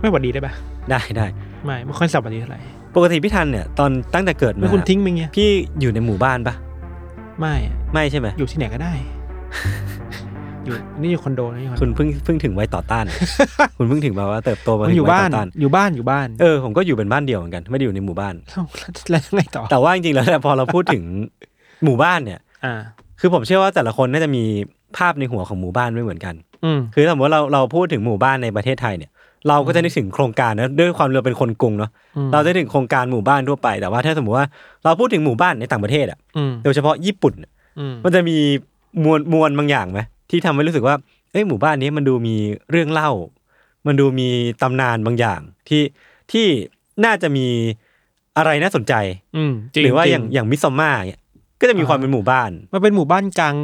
[0.00, 0.52] ไม่หวัดดีได้ปะ
[0.90, 1.26] ได้ได้
[1.64, 2.60] ไม่ไม่ค่อยสับหวัดดีเท่าไหร่
[2.94, 5.48] ปกติพี่ทันเนี่ยตอนตั้งแต่เกิดไม่มาคุณทิ้งมึงเงี้ยพี่
[5.80, 6.54] อยู่ในหมู่บ้านปะ
[7.40, 8.92] ไม่อะไม่ใช่ไหมอยู่ที่ไหนก็ได้
[10.64, 13.04] อยู่นี่อยู่คอนโดนี่อยู่คอนโดคุณเพิ่งเพิ่งถึงวัยต่อต้าน
[13.76, 21.04] คุณเพิ่งถึงมาว่าเติบโตมาผมถึองยู่วัยบ้านต่อต้านอยู่บ้านอยู่บ้านเออผมก็อยู่เป็นบ้านเดียวเหมือนกันไม่ได้อยู่ในหมู่บ้านเอ้าแล้วแล้วไงต่อแต่ว่าจริงๆแล้วเนี่ยพอเราพูดถึง
[21.84, 22.74] หมู่บ้านเนี่ย อ่า
[23.20, 24.44] คือผมเชื่อว่าแต่ละคนน่าจะมี
[24.96, 29.10] ภาพในหัวของหมู่บ้านไม่เหมือนกันอืมคือถ้าสมมติว่าเราเราพูดถึงหมู่บ้านในประเทศไทยเนี่ย
[29.48, 34.46] เราก็จะนึกถึงโครงการนะด้วยความเราเป็นคนกรุงเนาะอืมเราจะนึกถึงโครงการหมู่บ้านทั่วไปแต่ว่าถ้าสมมติว่า
[34.84, 38.36] เราพูดถึงหมู่บ้านในต่างประเทศอะอืมโดยเฉพาะญี่ปุ่นน่ะอืมมันจะมี
[39.04, 40.94] มวลมวลบางอย่างไหมที่ทำให้รู้สึกว่า
[41.32, 42.36] เอ้ยหมู่บ้านนี้มันดูมี
[42.70, 43.10] เรื่องเล่า
[43.86, 44.28] มันดูมี
[44.62, 45.82] ตำนานบางอย่างที่
[46.32, 46.46] ที่
[47.04, 47.46] น่าจะมี
[48.36, 48.94] อะไรน่าสนใจ
[49.36, 51.20] อืมจงหรือว่าจงอย่างอย่างมิซอมมาเนี่ย
[51.60, 53.56] ก็จะมีความเป็นหมู่บ้าน มันเป็นหมู่บ้านกลาง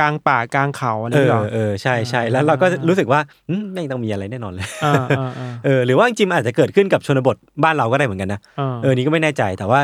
[0.00, 9.80] กลางป่ากลางเขาอะไรเอนี่อหรอเออใช่ใช่แล้วเราก็รู้สึกว่าอืมไม่งต้องมีอะไรแน่นอนเลยอ่าอ่าอ่าเออหรือว่าจริงๆมันอาจจะเกิดขึ้นกับชนบทบ้านเราก็ได้เหมือนกันนะอ่าเออนี่ก็ไม่แน่ใจแต่ว่า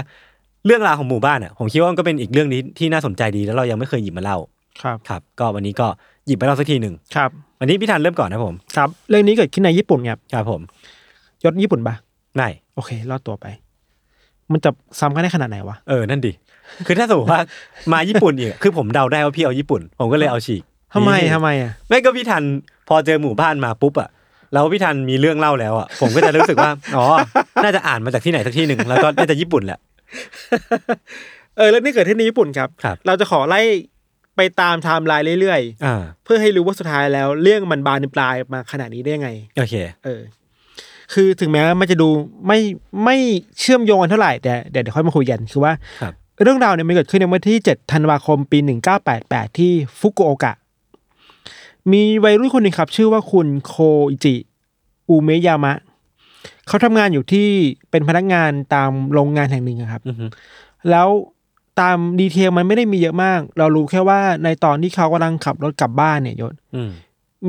[0.67, 4.39] เรื่องราวของหมู่บ้านอะผมคิดว่ามันก็เป็นอีกเรื่องนี้ที่น่าสนใจดีแล้วเรายังไม่เคยหยิบมาเล่า
[4.83, 5.87] ครับครับ ก็วันนี้ก็
[6.27, 10.61] หยิบมาเล่าสักทีหนึ่งครับวันนี้พี่ธันเริ่มก่อนนะผมครับเรื่องนี้เกิดขึ้นในญี่ปุ่นครับครับผม
[11.45, 11.95] ยศญี่ปุ่นปะ
[12.37, 13.47] ไม่โอเครอดตัวไป
[14.53, 16.33] มันจะซ้ำกันได้ขนาดไหนวะเออนั่นดิ
[16.87, 17.41] คือถ้าสมมติว่า
[17.93, 20.63] มาญี่ปุ่นอีกคือผมเดาได้ว่าพี่เอาญี่ปุ่น ผมก็เลยเอาฉีก
[20.95, 22.43] ทำไมนี่ทำไมอะไม่ก็พี่ทัน
[22.89, 24.09] พอเจอหมู่บ้านมาปุ๊บอะ
[24.53, 27.05] แล้วพี่ทันมีเรื่องเล่าแล้วอะผมก็จะรู้สึกว่าอ๋อ
[27.65, 29.79] น่าจะอ่านมาจากที่ไหนสักที่หนึ่งแล้วก็น่าจะญี่ปุ่นแหละ
[31.57, 33.61] เออเรื่องนี้เกิดขึ้นในญี่ปุ่นครับครับ เราจะขอไล่
[34.37, 39.29] ไปตามไทม์ไลน์เรื่อยอ่าๆเพื่อให้รู้ว่าสุดท้ายแล้วเรื่องมันบานปลายมาขนาดนี้ได้ยังไง
[39.59, 39.75] โอเค
[40.05, 40.21] เออ
[41.15, 42.09] คือถึงแม้มันจะดู
[42.47, 42.59] ไม่
[43.05, 43.17] ไม่
[43.61, 45.73] เชื่อมโยงกันเท่าไหร่แต่เดี๋ยวเดี๋ยวค่อยมาคุยกันคือว่า
[46.03, 48.59] ครับ เรื่องราวเนี่ยมันเกิดขึ้นในวันที่ 7 ธันวาคมปี
[49.09, 50.53] 1988 ที่ฟุกุโอกะ
[51.93, 53.75] มีวัยรุ่นคนหนึ่งครับ ชื่อว่าคุณโค
[54.11, 54.35] อิจิ
[55.09, 55.75] อุเมยามะ
[56.69, 57.49] เขาทำงานอยู่ที่
[57.91, 60.27] เป็นพนักงานตามโรงงานแห่งหนึ่งอะครับอือฮึ
[60.91, 61.09] แล้ว
[61.81, 66.91] ตามดีเทลมันไม่ได้มีเยอะมาก เรารู้แค่ว่าในตอนที่เขากำลังขับรถกลับบ้านเนี่ยยศอืม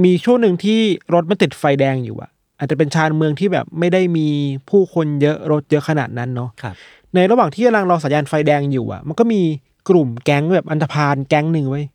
[0.03, 0.79] มีช่วงหนึ่งที่
[1.13, 4.27] รถมันติดไฟแดงอยู่อะอาจจะเป็นชานเมืองที่แบบไม่ได้มี
[4.69, 6.75] ผู้คนเยอะรถเยอะขนาดนั้นเนาะครับ
[7.15, 9.41] ในระหว่างที่กำลังรอสัญญาณไฟแดงอยู่อะมันก็มี
[9.89, 11.85] กลุ่มแก๊งแบบอันธพาลแก๊งหนึ่งไว้ย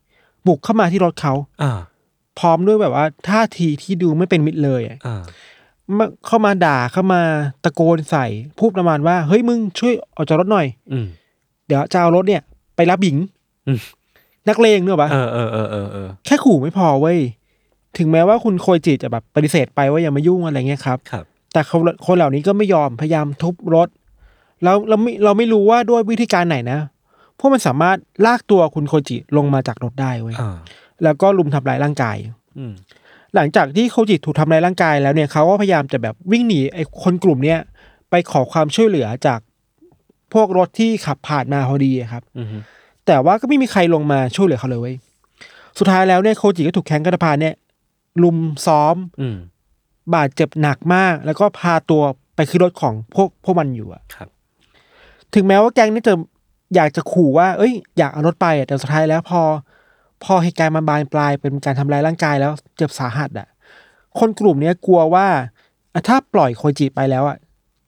[0.47, 1.73] บุกเข้ามาที่รถเขาอ่า
[2.39, 5.23] พร้อมด้วยแบบว่าท่าทีที่ดูไม่เป็นมิตรเลยอะอ่า
[5.99, 7.21] มาเข้ามาด่าเข้ามา
[7.65, 8.27] ตะโกนใส่
[8.59, 11.07] พูดประมาณว่า เฮ้ยมึงช่วยออกจากรถหน่อย อืม
[11.67, 12.43] เดี๋ยวจะเอารถเนี่ย
[12.77, 13.17] ไปรับหญิง
[13.67, 13.79] อืม
[14.49, 17.19] นักเลงเนอะปะเออเออเออเออเออแค่ขู่ไม่พอเว้ย
[17.99, 23.89] ถึงแม้ว่าคุณโคยจิจะแบบปฏิเสธไปว่าอย่ามายุ่งอะไรเงี้ยครับ ครับ แต่เขาคนเหล่านี้ก็ไม่ยอมพยายามทุบรถ
[24.65, 26.81] แล้วเราไม่เราไม่รู้ว่าด้วยวิธีการไหนนะ
[27.39, 30.57] พวกมันสามารถลากตัวคุณโคจิลงมาจากรถได้เว้ยอ่า
[31.05, 32.17] แล้วก็ลุมทำลายร่างกาย
[32.59, 32.73] อืม
[33.35, 37.59] หลังจากที่โคจิถูกทำลายร่างกายแล้วเนี่ยเขาก็พยายามจะแบบวิ่งหนีไอ้คนกลุ่มเนี้ย
[38.11, 39.41] ไปขอความช่วยเหลือจาก
[40.33, 42.47] พวกรถที่ขับผ่านมาพอดีอะครับอืม
[43.07, 44.97] แต่ว่าก็ไม่มีใครลงมาช่วยเหลือเขาเลยเว้ย
[45.79, 47.55] สุดท้ายแล้วเนี่ยโคจิก็ถูกแข้งกระพานเนี่ย
[48.23, 48.37] ลุม
[48.67, 49.37] ซ้อมอืม
[50.15, 52.03] บาดเจ็บหนักมาก แล้วก็พาตัว
[52.37, 54.29] ไปขึ้นรถของพวกพวกมันอยู่อะครับ
[55.35, 56.15] ถึงแม้ว่าแก๊งนี้จะ
[56.75, 59.43] อยากจะขู่ว่า เอ้ย อยากเอารถไปอะแต่สุดท้ายแล้วพอ
[60.25, 63.49] พอเหตุการณ์มันบานปลายเป็นการทำร้ายร่างกายแล้วเจ็บสาหัสอะ
[64.19, 65.27] คนกลุ่มเนี้ยกลัวว่า
[65.95, 67.37] อะถ้าปล่อยโคจิไปแล้วอะ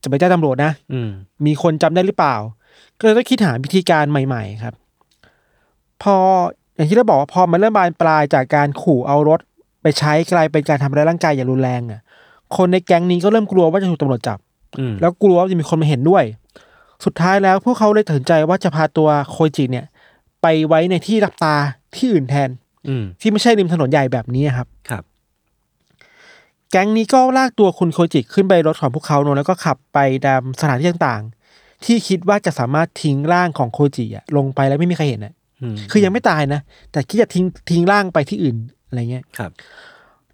[0.03, 1.11] จะไปแจ้งตำรวจนะอืม
[1.47, 2.37] มีคนจำได้หรือเปล่า
[2.99, 4.75] ก็เลยต้องคิดหาวิธีการใหม่ ๆ ครับ
[6.03, 6.17] พอ
[6.77, 9.41] อย่างที่เราบอกว่าพอมันเริ่มบานปลายจากการขู่เอารถ
[9.83, 12.01] ไปใช้กลายเป็นการทำร้ายร่างกายอย่างรุนแรงอะ
[12.57, 14.39] คนในแก๊งนี้ก็เริ่มกลัวว่าจะถูกตำรวจจับ
[14.79, 16.25] อืมแล้วกลัวว่าจะมีคนมาเห็นด้วย
[17.05, 19.87] สุดท้ายแล้วพวกเขาเลยตัดสินใจว่าจะพาตัวโคจิเนี่ย
[20.43, 21.55] ไปไว้ในที่รับตา
[21.97, 22.51] ที่อื่นแทน
[22.89, 25.05] อืมที่ไม่ใช่ริมถนนใหญ่แบบนี้ครับ ครับ
[26.71, 36.61] แก๊งนี้ก็ลากตัวคุณโคจิขึ้นไปรถของพวกเขาเนอะแล้วก็ขับไปตามสถานที่ต่างๆ ที่คิดว่าจะสามารถทิ้งร่างของโคจิอะลงไปแล้วไม่มีใครเห็นอะอืมคือยังไม่ตายนะ
[36.93, 38.57] แต่คิดจะทิ้งทิ้งร่างไปที่อื่น
[38.87, 39.51] อะไรเงี้ย ครับ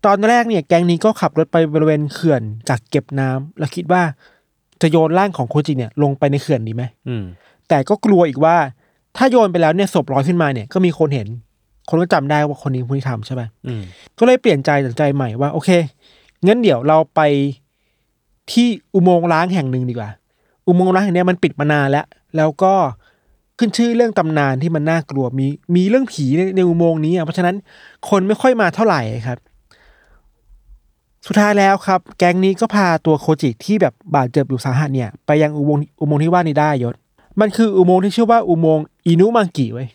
[0.05, 4.03] ตอนแรกเนี่ยแก๊งนี้ก็ขับรถไปบริเวณเขื่อนกักเก็บน้ำแล้วคิดว่า
[4.83, 7.25] จะโยนร่างของโคจิเนี่ยลงไปในเขื่อนดีไหมอืม
[7.69, 8.57] แต่ก็กลัวอีกว่า
[9.17, 11.29] ถ้าโยนไปแล้วเนี่ยศพลอยขึ้นมาเนี่ยก็มีคนเห็น
[11.89, 13.83] คนก็จำได้ว่าคนนี้ผู้ที่ทำใช่ไหมอืม
[14.19, 15.71] ก็เลยเปลี่ยนใจตัดสินใจใหม่ว่าโอเค
[16.47, 17.21] งั้นเดี๋ยวเราไป
[18.53, 20.11] ที่อุโมงค์ล้างแห่งหนึ่งดีกว่า
[20.67, 22.07] อุโมงค์ล้างแห่งเนี้ยมันปิดมานานแล้ว
[22.37, 22.75] แล้วก็
[23.59, 27.57] ขึ้นชื่อเรื่องตำนานที่มันน่ากลัวมีมีเรื่องผีในในอุโมงค์นี้อะเพราะฉะนั้น
[28.09, 29.39] คนไม่ค่อยมาเท่าไหร่ครับ
[31.27, 36.95] สุดท้ายแล้วครับ แก๊งนี้ก็พาตัวโคจิที่แบบบาดเจ็บอยู่สาหัสเนี่ย ไปยังอุโมงค์อุโมงค์ที่ว่านี้ได้ยศ
[37.41, 39.89] มันคืออุโมงค์ที่ชื่อว่าอุโมงค์อินุมังกิไว้ย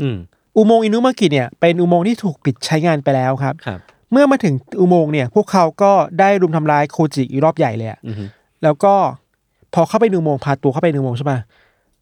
[0.00, 0.16] อืม
[0.56, 3.80] อุโมงค์อินุมังกิเนี่ยเป็นอุโมงค์ที่ถูกปิดใช้งานไปแล้วครับครับ
[4.12, 8.16] เมื่อมาถึงอุโมงค์เนี่ย พวกเขาก็ได้รุมทำร้ายโคจิอีกรอบใหญ่เลยอะอืม
[8.62, 8.94] แล้วก็
[9.74, 11.38] พอเข้าไปในอุโมงค์พาตัวเข้าไปในอุโมงค์ใช่ปะ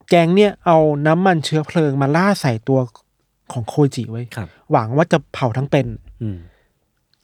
[0.09, 2.79] แกงเนี่ยเอาน้ำมันเชื้อเพลิงมาล่าดใส่ตัว
[3.53, 5.87] ของโคจิไว้ครับหวังว่าจะเผาทั้งเป็น
[6.23, 6.39] อืม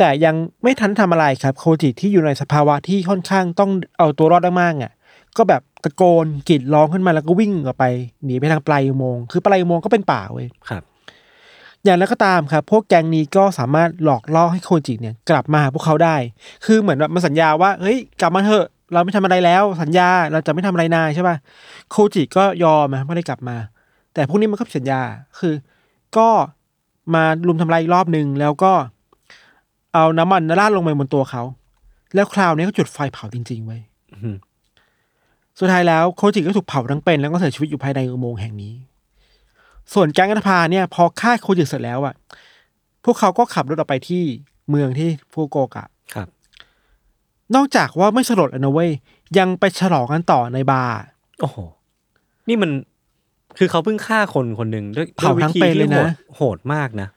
[0.02, 4.92] แต่ยังไม่ทันทำอะไรครับโคจิที่อยู่ในสภาวะที่ค่อนข้างต้องเอาตัวรอดมากๆอะ
[5.36, 7.84] ก็แบบตะโกนกรีดร้องขึ้นมาแล้วก็วิ่งออกไป
[8.24, 10.82] หนีไปทางปลายอุโมงค์คือปลายอุโมงค์ก็เป็นป่าเว้ยครับ
[11.84, 16.16] อย่างแล้วก็ตามครับ พวกแก๊งนี้ก็สามารถหลอกล่อให้โคจิเนี่ยกลับมาหาพวกเขาได้
[16.64, 21.36] คือเหมือนแบบมันสัญญาว่าเฮ้ยกลับมาเถอะ เราไม่ทำอะไรแล้ว สัญญาเราจะไม่ทำอะไรนายใช่ป่ะ
[21.90, 23.56] โคจิก็ยอมนะไม่ได้กลับมา
[24.14, 25.00] แต่พวกนี้มันก็ผิดสัญญา
[25.38, 25.54] คือ
[26.16, 26.28] ก็
[27.14, 28.72] มาลุมทำลายอีกรอบหนึ่งแล้วก็
[29.94, 31.42] เอาน้ำมันราดลงไปบนตัวเขา
[32.14, 33.80] แล้วคราวนี้ก็จุดไฟเผาจริงๆไว้ย
[34.14, 34.36] อืม
[35.58, 38.74] สุดท้ายแล้วโคจิก็ถูกเผาทั้งเป็นแล้วก็เสียชีวิตอยู่ภายในอุโมงค์แห่งนี้
[39.92, 42.14] ส่วนแก๊งอันธพาลเนี่ย พอฆ่าโคจิเสร็จแล้วอะ
[43.04, 44.22] พวกเขาก็ขับรถออกไปที่
[44.70, 46.28] เมืองที่ฟูโกกะครับ
[47.54, 48.90] นอกจากว่าไม่สลดแล้วนะเว้ย
[49.38, 50.96] ยังไปฉลองกันต่อในบาร์
[51.40, 51.56] โอ้โห
[52.48, 52.70] นี่มัน
[53.58, 57.08] คือเขาเพิ่งฆ่าคนคนหนึ่งด้วยเผาด้วยทั้งวิธีเป็นเลยนะที่โหดโหดมากนะ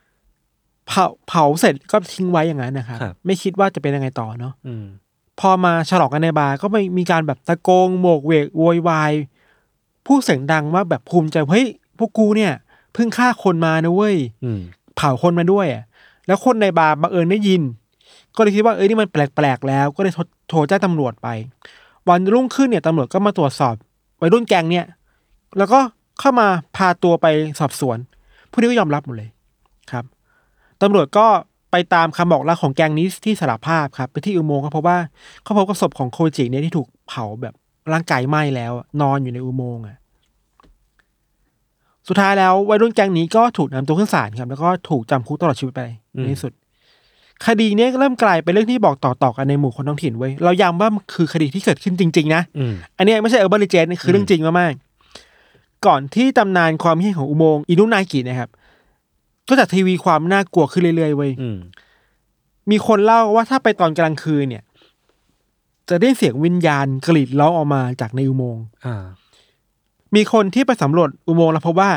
[0.87, 4.85] เผาเผาเสร็จก็ทิ้งไว้อย่างนั้นนะครับครับไม่คิดว่าจะเป็นยังไงต่อเนาะอืม
[5.39, 9.11] พอมาฉลองกันในบาร์ก็ไม่มีการแบบตะโกงโบกเวกโวยวาย
[10.05, 12.53] พูดเสียงดังว่าแบบภูมิใจเฮ้ยพวกกูเนี่ย
[12.93, 14.59] เพิ่งฆ่าคนมานะเว้ยอืม
[14.95, 15.83] เผาคนมาด้วยอะ
[16.27, 17.61] แล้วคนในบาร์บังเอิญได้ยิน
[18.35, 21.27] ก็เลยคิดว่าเอ้ยนี่มันแปลกๆแล้ว ก็เลยโทรโทรแจ้งตำรวจไป
[22.09, 23.75] วันรุ่งขึ้นเนี่ยตำรวจก็มาตรวจสอบ
[24.21, 24.85] วัยรุ่นแก๊งเนี่ย
[25.57, 25.79] แล้วก็
[26.19, 27.27] เข้ามาพาตัวไป
[27.59, 27.97] สอบสวน
[28.51, 29.29] ผู้นี้ก็ยอมรับหมดเลย
[29.91, 30.05] ครับ
[30.83, 31.27] ตำรวจก็
[31.71, 34.97] ไปตามคำบอกเล่าของแก๊งนี้ที่สารภาพครับ ไปที่อุโมงค์ก็เพราะว่า
[35.43, 37.53] เขาพบกับศพของโคจิเนี่ยที่ถูกเผาแบบ
[37.93, 39.97] ร่างกายไหม้แล้วอะนอนอยู่ในอุโมงค์อะ
[42.07, 45.81] สุดท้ายแล้ววัยรุ่นแก๊งนี้ก็ถูกนำตัวขึ้นศาลครับ แล้วก็ถูกจำคุกตลอดชีวิตไป
[46.15, 46.51] อืมในที่สุด
[47.45, 58.49] คดีเนี้ยก็เริ่มกลายเป็นเรื่องที่บอกต่อๆกันในหมู่คนท้องถิ่นเว้ยเราย้ำว่ามันคือคดีที่เกิดขึ้นจริง ๆ นะอืมอันเนี้ยไม่ใช่เออร์บันเลเจนคือเรื่องจริงมากๆก่อนที่ตำนานความเฮี้ยนของอุโมงค์อินุนากินะครับ
[59.49, 61.57] ก็จะทีวีความน่ากลัวขึ้นเรื่อยๆเว้ยอืม
[62.71, 64.63] มีคนเล่าว่าถ้าไปตอนกลางคืนเนี่ย
[65.89, 69.03] จะได้เสียงวิญญาณกรีดร้องออกมาจากในอุโมงค์อ่า
[70.15, 71.91] มีคนที่ไปสำรวจอุโมงค์แล้วพบว่า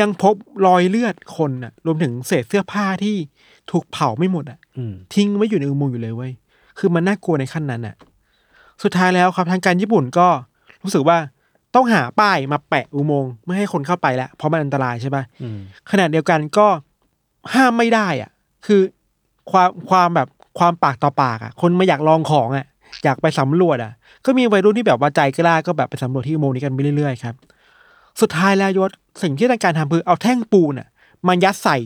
[0.00, 0.34] ยังพบ
[0.66, 3.16] รอยเลือดคนน่ะ รวมถึงเศษเสื้อผ้าที่
[3.70, 6.32] ถูกเผาไม่หมดอะอืมทิ้งไว้อยู่ในอุโมงค์อยู่เลยเว้ย
[6.78, 7.94] คือมันน่ากลัวในขั้นนั้นน่ะ
[8.82, 10.28] สุดท้ายแล้วครับทางการญี่ปุ่นก็
[10.82, 11.18] รู้สึกว่า
[11.74, 15.58] ต้องหาป้ายมาแปะอุโมงค์ไม่ให้คนเข้าไปแล้วเพราะมันอันตรายใช่ปะอืม
[15.90, 16.66] ขณะเดียวกันก็
[17.54, 18.30] ห้ามไม่ได้อะ
[18.66, 18.80] คือ
[19.50, 22.66] ความความแบบความปากต่อปากอะ คนมาอยากลองของอะ
[23.04, 23.92] อยากไปสำรวจอะ
[24.24, 27.34] ก็มีวัยรุ่นที่แบบว่าใจกล้าก็แบบไปสำรวจที่อุโมงค์นี้กันไปเรื่อยๆครับ
[28.20, 28.90] สุดท้ายแล้วยศ
[29.22, 30.88] สิ่งที่ทางการทำคือเอาแท่งปูนอะ
[31.28, 31.76] มันยัดใส่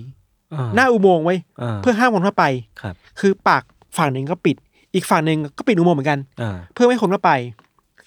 [0.54, 2.44] อ่าหน้าอุโมงค์ไว้อ่าเพื่อห้ามคนเข้าไป
[2.80, 3.62] ครับ คือปาก
[3.98, 4.56] ฝั่งหนึ่งก็ปิด
[4.94, 7.32] อีกฝั่งหนึ่งก็ปิดอุโมงค์เหมือนกันอ่าเพื่อไม่ให้คนเข้าไป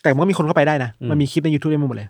[0.08, 2.10] แต่มันก็มีคนเข้าไปได้นะอืมมันมีคลิปใน YouTube ได้หมดเลย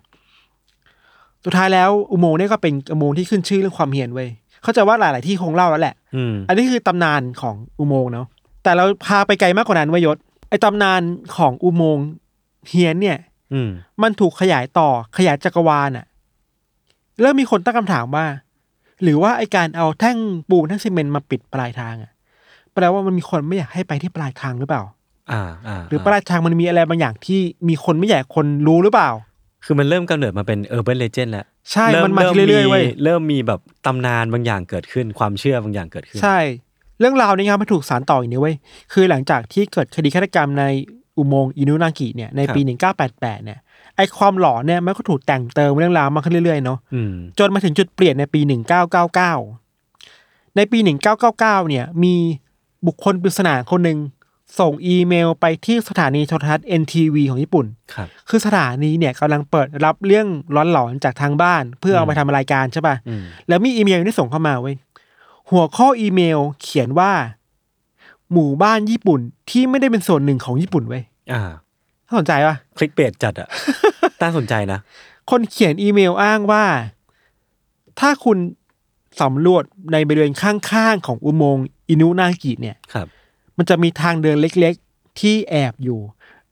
[1.44, 4.28] สุดท้ายแล้วอุโมงค์เนี่ยก็เป็นอุโมงค์ที่ขึ้นชื่อเรื่องความเฮียนเว้ย
[4.62, 8.26] เข้าใจว่าหลาย ๆ ที่คงเล่าแล้วแหละอืมอันนี้คือตำนานของอุโมงค์เนาะ
[8.62, 10.16] แต่เราพาไปไกลมากกว่านั้นเว้ยยศ
[10.48, 11.00] ไอ้ตำนาน
[11.36, 12.06] ของอุโมงค์
[12.68, 13.18] เฮียนเนี่ย
[13.52, 13.70] อืม
[14.02, 16.06] มันถูกขยายต่อขยายจักรวาลอะ
[17.20, 18.26] เริ่มมีคนตั้งคำถามว่า
[19.02, 20.16] หรือว่าไอการเอาแท่ง
[20.50, 22.12] ปูนแท่งซีเมนต์มาปิดปลายทางอะ
[22.74, 24.82] แปลว่ามันมีคนไม่อยากให้ไปที่ปลายทางหรือเปล่า
[25.32, 29.10] อ่าอ่าหรือปลายทางมันมีอะไรบางอย่างที่มีคนไม่อยากให้คนรู้หรือเปล่า
[29.64, 36.38] คือมันเริ่มกำเนิดมาเป็น urban legend แล้วใช่เริ่มมันมาเรื่อยๆเว้ยเริ่มมีแบบตำนานบางอย่างเกิดขึ้นความเชื่อบางอย่างเกิดขึ้น ใช่
[37.00, 38.56] เรื่องราวนี้ครับมันถูกสานต่ออย่างนี้เว้ย
[38.92, 40.64] คือหลังจากที่เกิดคดีฆาตกรรมใน
[41.18, 42.60] อุโมงค์อินุนากิเนี่ยในปี
[43.02, 43.58] 1988 เนี่ย
[43.96, 48.40] ไอความหลอนเนี่ยมันก็ถูกแต่งเติมเรื่องราวมากขึ้นเรื่อยๆเนาะอืมจนมาถึงจุดเปลี่ยนในปี
[49.28, 50.78] 1999 ในปี
[51.18, 52.14] 1999 เนี่ยมี
[52.86, 53.98] บุคคลปริศนาคนหนึ่ง
[54.58, 64.76] ส่งอีเมลไปที่สถานีโทรทัศน์ NTV ของญี่ปุ่น ครับ คือสถานีเนี่ยกำลังเปิดรับเรื่องร้อนหลอนจากทางบ้าน เพื่อเอามาทำรายการใช่ป่ะ อืม แล้วมีอีเมลที่ส่งเข้ามาเว้ย
[65.50, 67.12] หัวข้ออีเมลเขียนว่า
[68.32, 71.02] หมู่บ้านญี่ปุ่นที่ไม่ได้เป็นส่วนหนึ่งของญี่ปุ่นเว้ย
[71.32, 71.42] อ่า
[72.06, 73.48] น่าสนใจปะคลิกเบสจัดอะ
[74.22, 74.78] น่าสนใจนะ
[75.30, 76.64] คนเขียนอีเมลอ้างว่า
[78.00, 78.38] ถ้าคุณ
[79.20, 83.06] สำรวจในบริเวณข้างๆของอุโมงค์อินุนากิเนี่ย ครับ
[83.58, 86.00] มันจะมีทางเดินเล็กๆ ที่แอบอยู่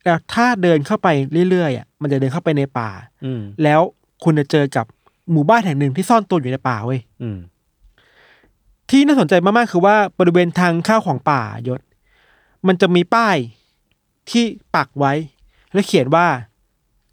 [0.05, 1.09] แล้วถ้าเดินเข้าไป
[1.51, 2.91] เรื่อยๆอะมันจะเดินเข้าไปในป่า
[3.25, 3.81] อืมแล้ว
[4.25, 4.87] คุณจะเจอกับ
[5.33, 7.39] หมู่บ้านแห่งหนึ่งที่ซ่อนตัวอยู่ในป่าเว้ย อืม
[8.91, 11.81] ที่น่าสนใจมากๆ คือว่าบริเวณทางเข้าของป่ายศ
[12.67, 13.37] มันจะมีป้าย
[14.31, 14.45] ที่
[14.75, 15.13] ปักไว้
[15.73, 16.27] แล้วเขียนว่า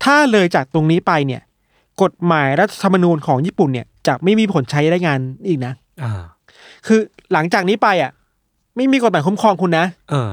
[0.04, 1.42] ถ้าเลยจากตรงนี้ไปเนี่ย
[2.02, 5.74] กฎหมายรัฐธรรมนูญของญี่ปุ่นเนี่ยจะไม่มีผลใช้ได้งานอีกนะ
[6.04, 6.22] อ่า
[6.88, 7.00] คือ
[7.34, 8.12] หลังจากนี้ไปอะ
[8.76, 10.32] ไม่มีกฎหมายคุ้มครองคุณนะ เออ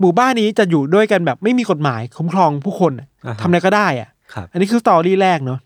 [0.00, 5.60] หมู่บ้านนี้จะอยู่ด้วยกันแบบไม่มีกฎหมายคุ้มครองผู้คนอะอ่าฮะ ทำอะไรก็ได้อะ ครับ อันนี้คือสตอรี่แรกเนาะ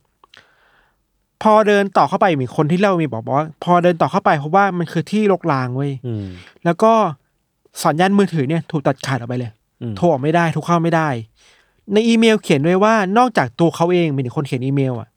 [1.42, 6.26] พอเดินต่อเข้าไปมีคนที่เล่ามีบอกว่า พอเดินต่อเข้าไปเพราะว่ามันคือที่รกรางเว้ยอืม
[6.64, 6.92] แล้วก็
[7.82, 9.50] สัญญาณมือถือเนี่ย ถูกตัดขาดออกไปเลย
[9.82, 11.08] อืมโทรออกไม่ได้โทรเข้าไม่ได้
[11.92, 15.08] ในอีเมลเขียนด้วยว่านอกจากตัวเขาเองเป็นคนเขียนอีเมลอะ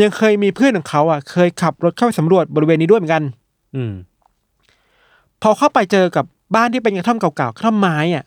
[0.00, 3.22] ยังเคยมีเพื่อนของเขาอะเคยขับรถเข้าไปสำรวจบริเวณนี้ด้วยเหมือนกัน
[3.76, 3.92] อืม
[5.42, 6.24] พอเข้าไปเจอกับ
[6.56, 8.24] บ้านที่เป็นกระท่อมเก่าๆกระท่อมไม้อะ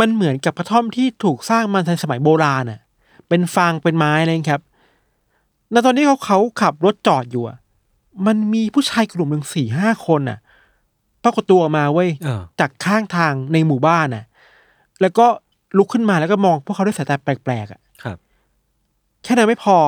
[0.00, 2.80] มันเหมือนกับกระท่อมที่ถูกสร้างมาในสมัยโบราณอะ
[3.28, 4.62] เป็นฟางเป็นไม้อะไรอย่างเงี้ยครับ
[5.70, 7.58] ในตอนที่เขาเขาขับรถจอดอยู่อะ
[8.26, 10.38] มันมีผู้ชายกลุ่มหนึ่งสี่ห้าคนอะ
[11.22, 14.24] ปรากฏตัวออกมาเว้ยเออจากข้างทางในหมู่บ้านน่ะ
[15.00, 15.26] แล้วก็
[15.76, 18.16] ลุกขึ้นมาแล้วก็มองพวกเขาด้วยสายตาแปลกๆอะครับ
[19.22, 19.78] แค่นั้นไม่พอ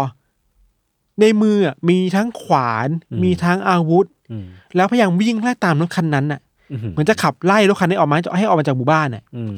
[1.21, 4.47] ในมืออะมีทั้งขวานอืมมีทั้งอาวุธอืม
[4.77, 6.46] แล้วพยายามวิ่งไล่ตามรถคันนั้นน่ะอืม
[6.93, 9.55] เหมือนจะขับไล่รถคันนี้ออกมาให้ออกมาจากหมู่บ้านน่ะอืม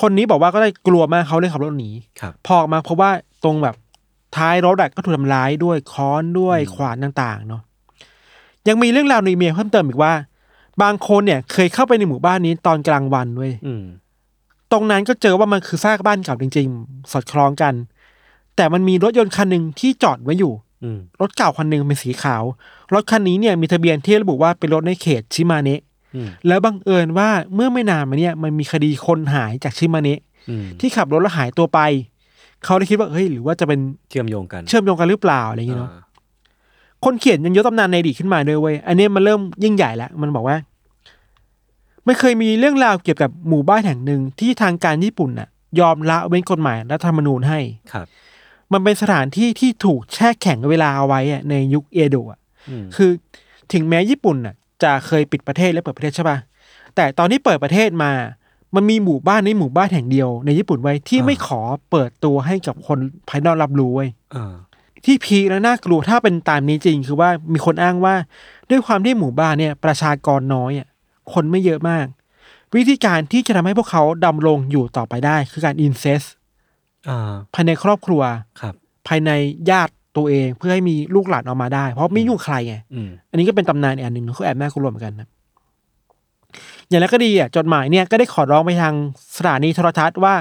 [0.00, 1.90] คนนี้บอกว่าก็ได้กลัวมากเขาเลยขับรถหนี
[2.20, 3.10] ครับพอออกมาเพราะว่า
[3.44, 3.74] ตรงแบบ
[4.36, 7.62] ท้ายรถอะก็ถูกทำร้ายด้วยค้อนด้วยอืมขวานต่าง ๆ เนาะ
[8.68, 10.12] ยังมีเรื่องราวในอีเมลเพิ่มเติมอีกว่า
[10.82, 13.84] บางคนเนี่ย เคยเข้าไปในหมู่บ้านนี้ตอนกลางวันเว้ยอืม
[14.72, 17.74] ตรงนั้นก็เจอว่ามันคือซากบ้านเก่าจริง ๆ สอดคล้องกัน
[18.56, 20.52] แต่มันมีรถยนต์คันหนึ่งที่จอดไว้อยู่
[20.84, 22.42] อืมรถเก่าคันหนึ่งเป็นสีขาว
[22.94, 25.91] รถคันนี้เนี่ยมีทะเบียนที่ระบุว่าเป็นรถในเขตชิมาเนะอืม
[26.46, 31.80] แล้วบังเอิญว่าเมื่อไม่นานมาเนี่ยมันมีคดีคนหายจากชิมาเนะอืมที่ขับรถแล้วหายตัวไป
[32.64, 36.02] เขาเลยคิดว่าเฮ้ยหรือว่าจะเป็นเชื่อมโยงกัน เชื่อมโยงกันหรือเปล่าอะไรอย่างเงี้ยเนาะอ่า
[37.04, 40.56] คนเขียนยังยกตำนานในอดีตขึ้นมาด้วยเว้ยอันนี้มันเริ่มยิ่งใหญ่แล้วมันบอกว่า
[42.04, 45.48] ไม่เคยมีเรื่องราวเกี่ยวกับหมู่บ้านแห่งหนึ่งที่ทางการญี่ปุ่นน่ะ
[45.80, 47.60] ยอมละเว้นกฎหมายรัฐธรรมนูญให้
[47.92, 48.06] ครับ
[48.72, 52.40] มันเป็นสถานที่ที่ถูกแช่แข็งเวลาเอาไว้อะในยุคเอโดะอะ
[52.70, 53.10] อืมคือ
[53.72, 56.38] ถึงแม้ญี่ปุ่นน่ะ จะเคยปิดประเทศและเปิดประเทศใช่ปะ
[56.96, 58.12] แต่ตอนที่เปิดประเทศมา
[58.74, 61.60] มันมีหมู่บ้านในหมู่บ้านแห่งเดียวในญี่ปุ่นไว้ที่ไม่ขอ
[61.90, 62.98] เปิดตัวให้กับคน
[63.28, 64.54] ภายนอกรับรู้ไว้ยอ่า
[65.04, 68.14] ที่พีคและน่ากลัวถ้าเป็นตามนี้จริง คือว่ามีคนอ้างว่า
[68.70, 70.88] ด้วยความที่หมู่บ้านเนี่ย ประชากรน้อยอะ
[71.32, 72.06] คนไม่เยอะมาก
[72.74, 76.22] วิธีการที่จะทำให้พวกเขาดำรงอยู่ต่อไปได้ คือการอินเซส
[77.08, 78.22] อ่าภายในครอบครัว
[78.60, 78.74] ครับ
[79.08, 79.30] ภายใน
[79.70, 85.28] ญาติ ตัวเองเพื่อให้มีลูกหลานออกมาได้ เพราะไม่ยุ่งใครไงอืมอันนี้ก็เป็นตำนานอีกอันหนึ่งเขาแอบน่ากลัวเหมือนกันนะ
[86.88, 88.94] อย่างไรก็ดีอะจดหมายเนี่ยก็ได้ขอร้องไปทาง
[89.36, 90.34] สถานีโทรทัศน์ว่า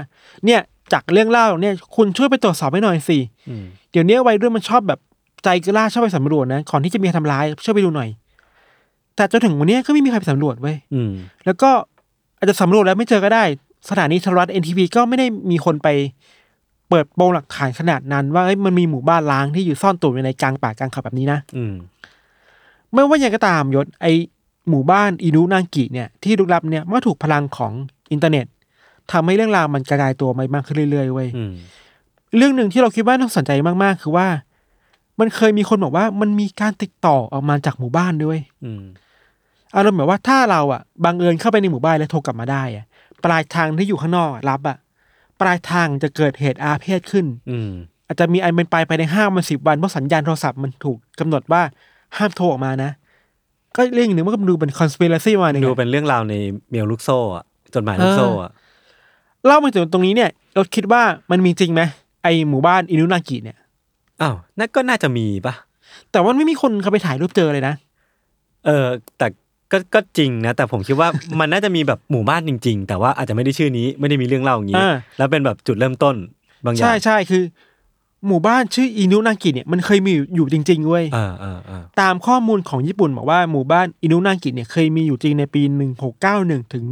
[0.45, 0.59] เนี่ย
[0.93, 3.17] จากเรื่องเล่าเนี่ย คุณช่วยไปตรวจสอบให้หน่อยสิ
[3.49, 4.99] อืมเดี๋ยวนี้วัยรุ่นมันชอบแบบ
[5.43, 8.09] ใจกล้าชอบไปสำรวจนะก่อนที่จะมีใครทำร้ายช่วยไปดูหน่อย
[9.15, 11.11] แต่จนถึงวันนี้ก็ไม่มีใครไปสำรวจเว้ยอืม
[11.45, 11.69] แล้วก็
[12.37, 13.43] อาจจะสำรวจแล้วไม่เจอก็ได้
[13.89, 15.87] สถานีโทรทัศน์ NTV ก็ไม่ได้มีคนไป
[16.91, 21.73] เปิดโปงหลักฐานขนาดนั้น ว่าเอ้ยมันมีหมู่บ้านล้างที่อยู่ซ่อนตัวอยู่ในกลางป่ากลางเขาแบบนี้นะอืม
[22.93, 24.07] ไม่ว่าอย่างก็ตามยศไอ
[24.69, 27.73] หมู่บ้านอินุนางกิเนี่ยที่ลุกลับเนี่ยมันก็ถูกพลังของ
[28.11, 28.45] อินเทอร์เน็ต
[29.11, 31.53] ทำให้เรื่องราวมันกระจายตัวไปมากขึ้นเรื่อยๆเว้ยอืม
[32.37, 33.51] เรื่องหนึ่งที่เราคิดว่าน่าสนใจ
[33.83, 34.27] มากๆ คือว่า
[35.19, 38.83] มันเคยมีคนบอกว่ามันมีการติดต่อออกมาจากหมู่บ้านด้วยอืม
[39.75, 42.85] อารมณ์แบบว่าถ้าเราอะบังเอิญเข้าไปในหมู่บ้านแล้วโทรกลับมาได้อะ
[43.25, 44.77] ปลายทางที่อยู่ข้างนอกรับอะ
[45.41, 47.71] ปลายทางจะเกิดเหตุอาเพศขึ้น อืม
[48.07, 51.61] อาจจะมีอันเป็นไปภายในห้ามันสิบวันเพราะสัญญาณโทรศัพท์มันถูกกำหนดว่า
[52.17, 52.91] ห้ามโทรออกมานะ
[53.75, 56.35] ก็เรื่องหนึ่งมันก็ดูเป็น conspiracy มาหนึ่งดูอะเป็นเรื่องราวใน
[56.71, 57.45] เมลลูกโซ่อะ
[57.75, 58.51] จดหมายลูกโซ่อะ
[59.45, 61.81] เล่ามาถึงตรงนี้เนี่ยเราคิดว่ามันมีจริงไหม
[62.23, 63.57] ไอหมู่บ้านอินุนากิเนี่ย
[64.21, 65.53] อ้าวนั่นก็น่าจะมีปะ
[66.11, 67.75] แต่ว่าไม่มีคนเขาไปถ่ายรูปเจอเลยนะ
[68.65, 69.27] เออ แต่
[69.71, 71.09] ก็ก็จริงนะ แต่ผมคิดว่า
[71.39, 76.15] มันน่าจะมีแบบหมู่บ้านจริง ๆ แต่ว่าอาจจะไม่ได้ชื่อนี้ไม่ได้มีเรื่องเล่าอย่างนี้อ่าแล้วเป็นแบบจุดเริ่มต้น
[76.65, 77.43] บางอย่างใช่ใช่คือ
[78.27, 85.61] หมู่บ้านชื่ออินุนากิเนี่ยมันเคยมีอยู่อยู่จริงๆเว้ยอ่าอ่าอ่าตามข้อมูลของญี่ปุ่นบอกว่าหมู่บ้านอินุนากิเนี่ยเคยมีอยู่จริงในปี
[86.17, 86.83] 1691ถึง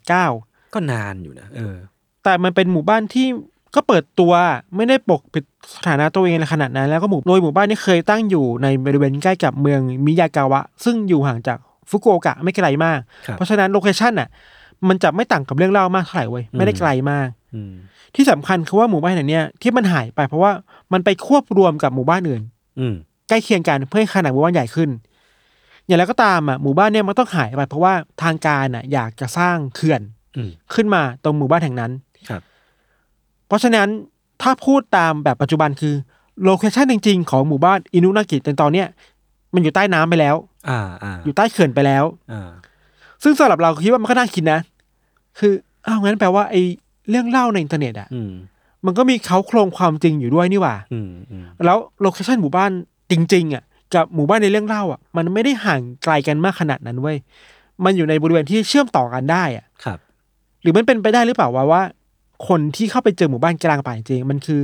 [0.00, 1.76] 1889ก็นานอยู่นะเออ
[2.24, 3.26] แต่มันเป็นหมู่บ้านที่
[3.74, 4.32] ก็เปิดตัว
[4.76, 5.44] ไม่ได้ปกปิด
[5.74, 11.58] สถานะตัวเองในขนาดนั้น แล้วก็หมู่โดยหมู่บ้านนี้เคยตั้งอยู่ในบริเวณใกล้กับเมืองมิยากาวะ ซึ่งอยู่ห่างจาก
[11.90, 14.28] ฟุกุโอกะไม่ไกลมากครับเพราะฉะนั้นโลเคชันน่ะ
[14.88, 17.72] มันจะไม่ต่างกับเรื่องเล่ามากเท่าไหร่เว้ยไม่ได้ไกลมากอืม
[18.14, 20.52] ที่สำคัญคือว่าหมู่บ้านแห่งเนี้ยที่มันหายไปเพราะว่า
[20.92, 22.42] มันไปควบรวมกับหมู่บ้านอื่น
[22.80, 22.94] อืม
[23.28, 24.90] ใกล้เคียงกันเพื่อให้ขนาดหมู่บ้านใหญ่ขึ้น
[25.86, 30.00] อย่างไรก็ตามอะหมู่บ้านเนี่ยมันต้องหายไปเพราะว่าทางการอะ อยากจะสร้างเขื่อน
[30.36, 31.92] อืมขึ้นมาตรงหมู่บ้านแห่งนั้น
[32.28, 32.42] ครับ
[33.48, 33.88] เพราะฉะนั้น
[34.42, 35.94] ถ้าพูดตามแบบปัจจุบันคือ
[36.44, 38.88] location จริงๆ ของหมู่บ้านอินุนากิในตอนเนี้ย
[39.54, 40.36] มันอยู่ใต้น้ำไปแล้ว
[40.68, 42.50] อ่าอ่าอยู่ใต้เขื่อนไปแล้วอ่า
[43.22, 44.60] ซึ่งสำหรับเราคิดว่ามันก็น่าคิดนะ
[45.38, 45.52] คือ
[45.86, 46.62] อ้าวงั้นแปลว่าไอ้
[47.10, 48.32] เรื่องเล่าในอินเทอร์เน็ตอะอืม
[48.86, 52.70] มันก็มีเขาโครงความจริงอยู่ด้วยนี่หว่าอืมอืมแล้ว location หมู่บ้าน
[53.10, 53.62] จริง ๆอะ
[53.94, 57.16] กับหมู่บ้านในเรื่องเล่าอะ มันไม่ได้ห่างไกลกันมากขนาดนั้นเว้ย
[57.84, 59.98] มันอยู่ในบริเวณที่เชื่อมต่อกันได้อะครับ
[60.62, 61.82] หรือมันเป็นไปได้หรือเปล่าว่าว่า
[62.48, 64.60] คนที่เข้าไปเจอหมู่บ้านกลางป่าจริงๆมันคือ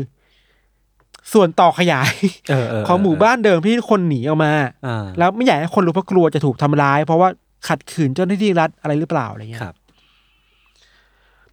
[1.32, 2.12] ส่วนต่อขยาย
[2.50, 4.52] เออเออของหมู่บ้านเดิมที่คนหนีออกมา
[4.86, 7.28] อ่าแล้วไม่อยากให้คนรู้เพราะกลัวจะถูกทำร้าย เพราะว่า
[7.68, 9.74] ขัดขืนเจ้าหน้าที่รัฐอะไรหรือเปล่าอะไรเงี้ยครับ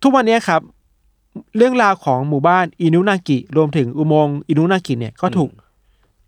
[0.01, 0.62] ทุกวันนี้ครับ
[1.57, 5.50] เรื่องราวของหมู่บ้านอินุนากิรวมถึงอุโมงค์อินุนากิเนี่ยก็ถูก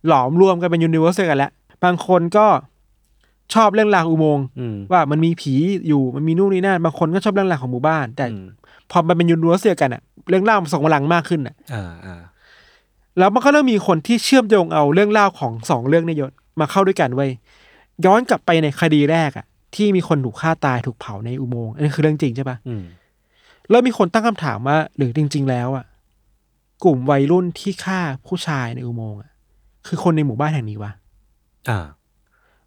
[0.08, 1.52] หลอมรวมกันเป็นยูนิเวอร์สกันแล้ว
[1.84, 2.48] บางคนก็
[3.54, 5.54] ชอบเรื่องราวอุโมงค์อืมว่ามันมีผี
[5.88, 8.46] อยู่มันมีนู่นนี่นั่นบางคนก็ชอบเรื่องราวของหมู่บ้าน แต่อืม
[8.92, 12.22] พอมันเป็นยูนิเวอร์สเดียวกันอะเรื่องเล่ามันส่งพลังมากขึ้นอะอ่าอ่า
[13.18, 17.30] แล้วมันก็เริ่มมีคนที่เชื่อมโยงเอาเรื่องเล่าของสองเรื่องเนยยศมาเข้าด้วยกันไว้ย
[18.06, 19.46] ย้อนกลับไปในคดีแรกอะ
[19.76, 22.84] ที่มีคนถูกฆ่าตายถูกเผาในอุโมงค์อันนี้คือเรื่องจริงใช่ปะอืม
[23.70, 25.86] เริ่มมีคนตั้งคำถามว่าหรือจริง ๆ แล้วอะ
[26.84, 29.32] กลุ่มวัยรุ่นที่ฆ่าผู้ชายในอุโมงค์อะ
[29.88, 30.92] คือคนในหมู่บ้านแห่งนี้วะ
[31.70, 31.86] อ่า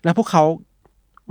[0.05, 0.43] แล้วพวกเขา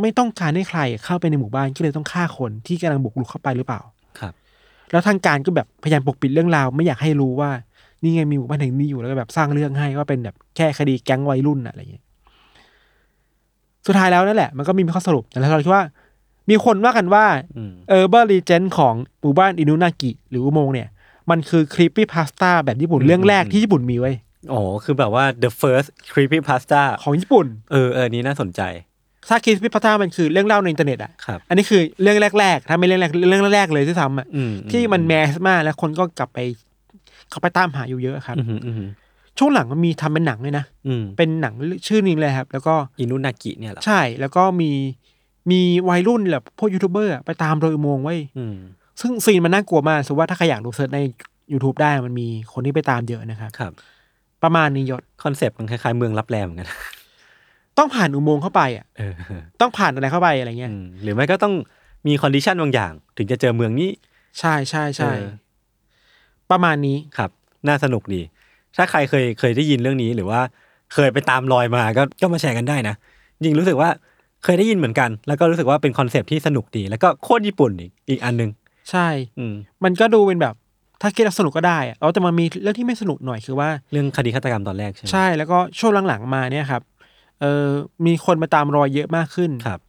[0.01, 3.81] ไม่ต้องการให้ใครเข้าไปในหมู่บ้านก็เลยต้องฆ่าคนที่กำลังบุกรุกเข้าไปหรือเปล่า
[4.19, 4.33] ครับ
[4.91, 7.49] แล้วทางการก็แบบพยายามปกปิดเรื่องราว ไม่อยากให้รู้ว่า
[8.03, 12.03] นี่ไงมีหมู่บ้านแห่งนี้อยู่แล้วก็แบบสร้างเรื่องให้ว่าเป็นแบบแค่คดีแก๊งวัยรุ่นอะอะไรเงี้ย
[13.87, 15.83] สุดท้ายแล้วนั่นแหละมันก็มีข้อสรุปแต่เราคิดว่า
[16.49, 17.25] มีคนว่ากันว่า
[17.57, 20.87] อืมเออเบอร์รีเจนของหมู่บ้านอินุนากิหรืออุโมงค์เนี่ย
[21.29, 24.15] มันคือ creepy pasta แบบญี่ปุ่นเรื่องแรกที่ญี่ปุ่นมีเว้ย
[24.53, 28.61] อ๋อคือแบบว่า the first creepy pasta ของญี่ปุ่น เออเออนี้น่าสนใจ
[29.29, 36.39] ถ้า creepy pasta มันคือเรื่องเล่าในอินเทอร์เน็ตอะครับอันนี้คือเรื่องแรกๆ ถ้าไม่เรื่องแรกเรื่องแรกๆเลยที่ซ้ำอะอืมที่มัน massมากแล้วคนก็กลับไป
[37.31, 38.89] เขาไปตามหาอยู่เยอะครับอืมอืมอืม
[39.37, 41.53] ช่วงหลังมันมีทำเป็นหนังเลยนะอืมเป็นหนัง
[41.87, 44.71] ชื่อนี้เลยครับ แล้วก็อินุนากิเนี่ยเหรอใช่แล้วก็มี
[45.51, 48.55] มีวัยรุ่นแบบพวกยูทูบเบอร์อะไปตามรอยอุโมงค์เว้ยอืม
[49.01, 50.99] ซึ่ง scene มันน่ากลัวมากสมมติว่าถ้าใครอยากดู search ใน
[51.51, 53.71] YouTube ได้มันมีคนที่ไปตามเยอะนะครับครับ
[54.43, 56.69] ประมาณนี้ยศ concept มันคล้ายๆเมืองลับแลเหมือนกัน
[57.77, 59.13] ต้องผ่านอุโมงค์เข้าไปอะเออ
[59.61, 61.53] ต้องผ่านอะไรเข้าไปอะไรเงี้ยอืมหรือไม่ก็ต้อง
[62.07, 63.89] มี condition บางอย่าง ถึงจะเจอเมืองนี้
[64.39, 65.25] ใช่ใช่ใช่เออ
[66.51, 67.29] ประมาณนี้ครับ
[67.67, 68.21] น่าสนุกดี
[68.77, 70.39] ถ้าใครเคยเคยได้ยินเรื่องนี้หรือว่า
[70.93, 72.95] เคยไปตามรอยมาก็ก็มาแชร์กันได้นะ
[73.37, 73.89] จริงรู้สึกว่า
[74.43, 78.49] เคยได้ยินเหมือนกัน แล้วก็รู้สึกว่าเป็น concept ที่สนุกดี แล้วก็โคตรญี่ปุ่นอีกอีกอันหนึง
[78.91, 79.07] ใช่
[79.39, 80.55] อืมมันก็ดูเป็นแบบ
[81.01, 86.81] ถ้าคิดว่าสนุกก็ได้อะเอาแต่มันมีเรื่องที่ไม่สนุกหน่อยคือว่าเรื่องคดีฆาตกรรมตอนแรกใช่ไหมใช่แล้วก็ช่วงหลังๆมาเนี่ยครับ
[87.41, 87.67] เออ
[88.05, 89.79] มีคนมาตามรอยเยอะมากขึ้นครับ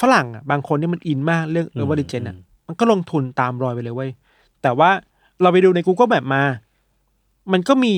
[0.00, 4.10] ฝรั่งอะบางคนที่มันอินมากเรื่องเออร์วอร์ดิเจนอะอืมมันก็ลงทุนตามรอยไปเลยเว้ย
[4.62, 4.90] แต่ว่า
[5.42, 6.42] เราไปดูใน Google แบบมา
[7.52, 7.94] มันก็มี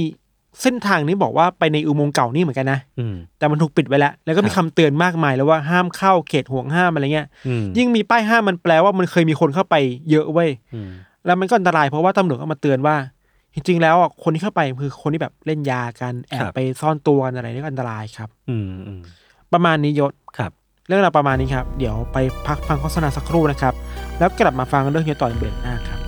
[0.63, 9.75] เส้นทางนี้บอกว่าไปในอุโมงค์เก่านี่เหมือนกันนะอืมแต่มันถูกปิดไว้แล้ว แล้วก็มีครัคำบเตือนมากมายแล้วว่าห้ามเข้าเขตห่วงห้ามอะไรเงี้ยอืมยิ่งมีป้ายห้ามมันแปลว่ามันเคยมีคนเข้าไป
[10.11, 10.91] เยอะเว้ยอืม
[11.27, 12.97] แล้วมันก็อันตรายเพราะว่าตำรวจก็มาเตือนว่า
[13.55, 19.01] จริงๆแล้วอะคนที่เข้าไปคือคนที่แบบเล่นยากันแอบไปซ่อนตัวกันอะไรนี่ก็อันตรายครับ อืมอืม
[19.53, 20.53] ประมาณนี้ยศครับ
[20.87, 23.75] เรื่องราวประมาณนี้ครับ เดี๋ยวไปพักฟังโฆษณาสักครู่นะครับ
[24.19, 26.04] แล้วกลับมาฟังเรื่องนี้ต่อในเบรกหน้าครับ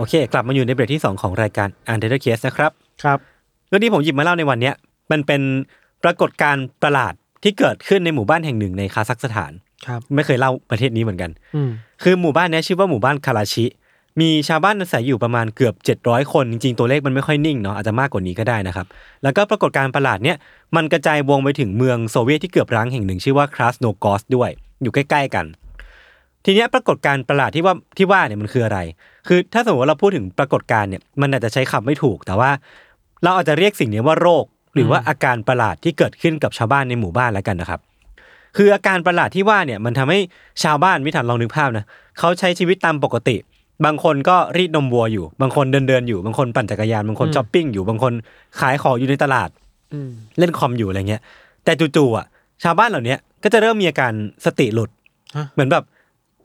[0.00, 2.70] โอเค กลับมาอยู่ในเบรกที่ 2 ของรายการ u n d e r Case นะครับ
[3.02, 3.18] ครับ
[3.68, 4.74] เรื่องที่ผมหยิบมาเล่าในวันเนี้ย
[5.10, 5.40] มันเป็น
[6.04, 9.52] ปรากฏการณ์ประหลาดที่เกิดขึ้นในหมู่บ้านแห่งหนึ่งในคาซัคสถาน
[9.86, 11.70] ครับไม่เคยเล่าประเทศนี้เหมือนกันอืม
[12.02, 13.64] คือหมู่บ้านเนี้ยชื่อว่าหมู่บ้านคาราชิ
[14.20, 18.86] มีชาวบ้านอาศัยอยู่ประมาณเกือบ 700 คนจริงๆตัวเลขมันไม่ค่อยนิ่งเนาะอาจจะมากกว่านี้ก็ได้นะครับ
[19.22, 20.36] แล้วก็ปรากฏการณ์ประหลาดเนี้ย
[20.76, 24.50] มันกระจายวงไปถึงเมืองโซเวียตที่เกือบร้างแห่งหนึ่งชื่อว่าคราสโนกอสด้วย
[24.82, 25.46] อยู่ใกล้ ๆ กัน
[26.44, 28.78] ทีเนี้ยปรากฏการณ์ประหลาดที่ว่าที่ว่าเนี่ยมันคืออะไร
[29.28, 32.50] คือถ้าสมมติว่าเราพูดถึงปรากฏการณ์เนี่ยมันอาจจะใช้คำไม่ถูก แต่ว่า
[33.22, 37.80] เราอาจจะเรียกสิ่งนี้ว่าโรค หรือว่าอาการประหลาดที่เกิดขึ้นกับชาวบ้านในหมู่บ้านแล้วกันนะครับ
[38.56, 40.18] คืออาการประหลาดที่ว่าเนี่ยมันทำให้
[40.62, 41.84] ชาวบ้านวิถันลองนึกภาพนะ
[42.18, 43.36] เขาใช้ชีวิตตามปกติ
[43.84, 48.12] บางคนก็รีดนมวัวอยู่ บางคนเดินเดินๆอยู่ บางคนปั่นจักรยาน บางคนช้อปปิ้งอยู่ บางคน
[48.60, 49.50] ขายของอยู่ในตลาด
[49.94, 51.22] อืมเล่นคอมอยู่อะไรเงี้ย
[51.64, 52.26] แต่จู่ๆอะ
[52.64, 54.12] ชาวบ้านเหล่าเนี้ยก็จะเริ่มมีอาการ
[54.44, 54.90] สติหลุด
[55.36, 55.84] ฮะเหมือนแบบ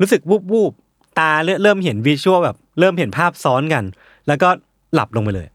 [0.02, 3.84] รู้สึกวูบวูบๆตาเริ่มเริ่มเห็นวิชวลแบบ เริ่มเห็นภาพซ้อนกัน
[4.28, 4.50] แล้วก็
[4.94, 5.48] หลับลงไปเลย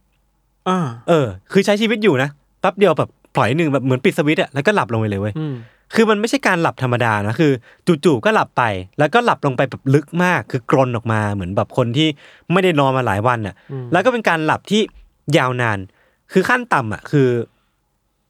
[0.69, 2.29] อ่าเออ คือใช้ชีวิตอยู่นะ
[2.61, 5.55] แป๊บเดียวแบบปล่อยหนึ่งแบบเหมือนปิดสวิตช์อะแล้วก็หลับลงไปเลยเว้ยอืม
[5.95, 7.53] คือมันไม่ใช่การหลับธรรมดานะคือ
[8.05, 8.63] จู่ๆก็หลับไป
[8.99, 12.09] แล้วก็หลับลงไปแบบลึกมาก คือกรนออกมาเหมือนแบบคนที่
[12.53, 13.55] ไม่ได้นอนมาหลายวันอะ
[13.93, 14.83] แล้วก็เป็นการหลับที่
[15.37, 15.79] ยาวนาน
[16.33, 17.29] คือขั้นต่ำอะ คือ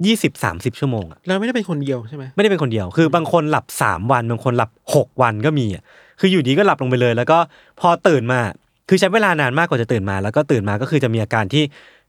[0.06, 5.82] ยี่สิบสามสิบชั่วโมงอะเราไม่ได้เป็นคนเดียวใช่ไหมไม่ได้เป็นคนเดียว คือบางคนหลับสามวันบางคนหลับหกวันก็มีอะ
[6.20, 7.38] คืออยู่ดีก็หลับลงไปเลย แล้วก็
[7.80, 8.40] พอตื่นมา
[8.88, 11.62] คือใช้เวลานานมากกว่าจะตื่นมา แล้วก็ตื่นมาก็คือจะมีอาการที่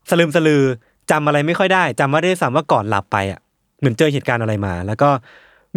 [0.10, 0.64] สลืมสลือ
[1.12, 3.40] จำอะไรไม่ค่อยได้จำว่าได้ซ้ำว่าก่อนหลับไปอะ
[3.80, 5.10] เหมือนเจอเหตุการณ์อะไรมา แล้วก็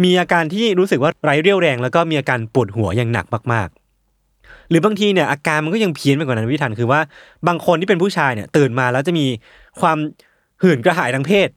[0.03, 6.99] มีอาการที่รู้สึกว่าไร้เรี่ยวแรง แล้วก็มีอาการปวดหัวอย่างหนักมากๆ หรือบางทีเนี่ยอาการมันก็ยังเพี้ยนไปกว่านั้นพี่ทันคือว่า
[7.47, 9.25] บางคนที่เป็นผู้ชายเนี่ยตื่นมาแล้วจะมี
[9.81, 9.97] ความ
[10.63, 11.49] หื่นกระหายทางเพศ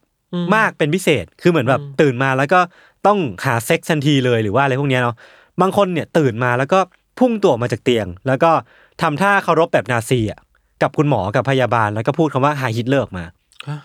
[0.54, 2.60] มากเป็นพิเศษคือเหมือนแบบตื่นมาแล้วก็
[3.06, 5.16] ต้องหาเซ็กซ์ทันทีเลยหรือว่าอะไรพวกเนี้ยเนาะ
[5.60, 6.78] บางคนเนี่ยตื่นมาแล้วก็
[7.18, 8.50] พุ่งตัวออกมาจากเตียง แล้วก็
[9.02, 10.40] ทำท่าเคารพแบบนาซีอะ
[10.82, 13.24] กับคุณหมอกับพยาบาลแล้วก็พูดคำว่า Heil Hitler ออกมา
[13.68, 13.80] ฮะ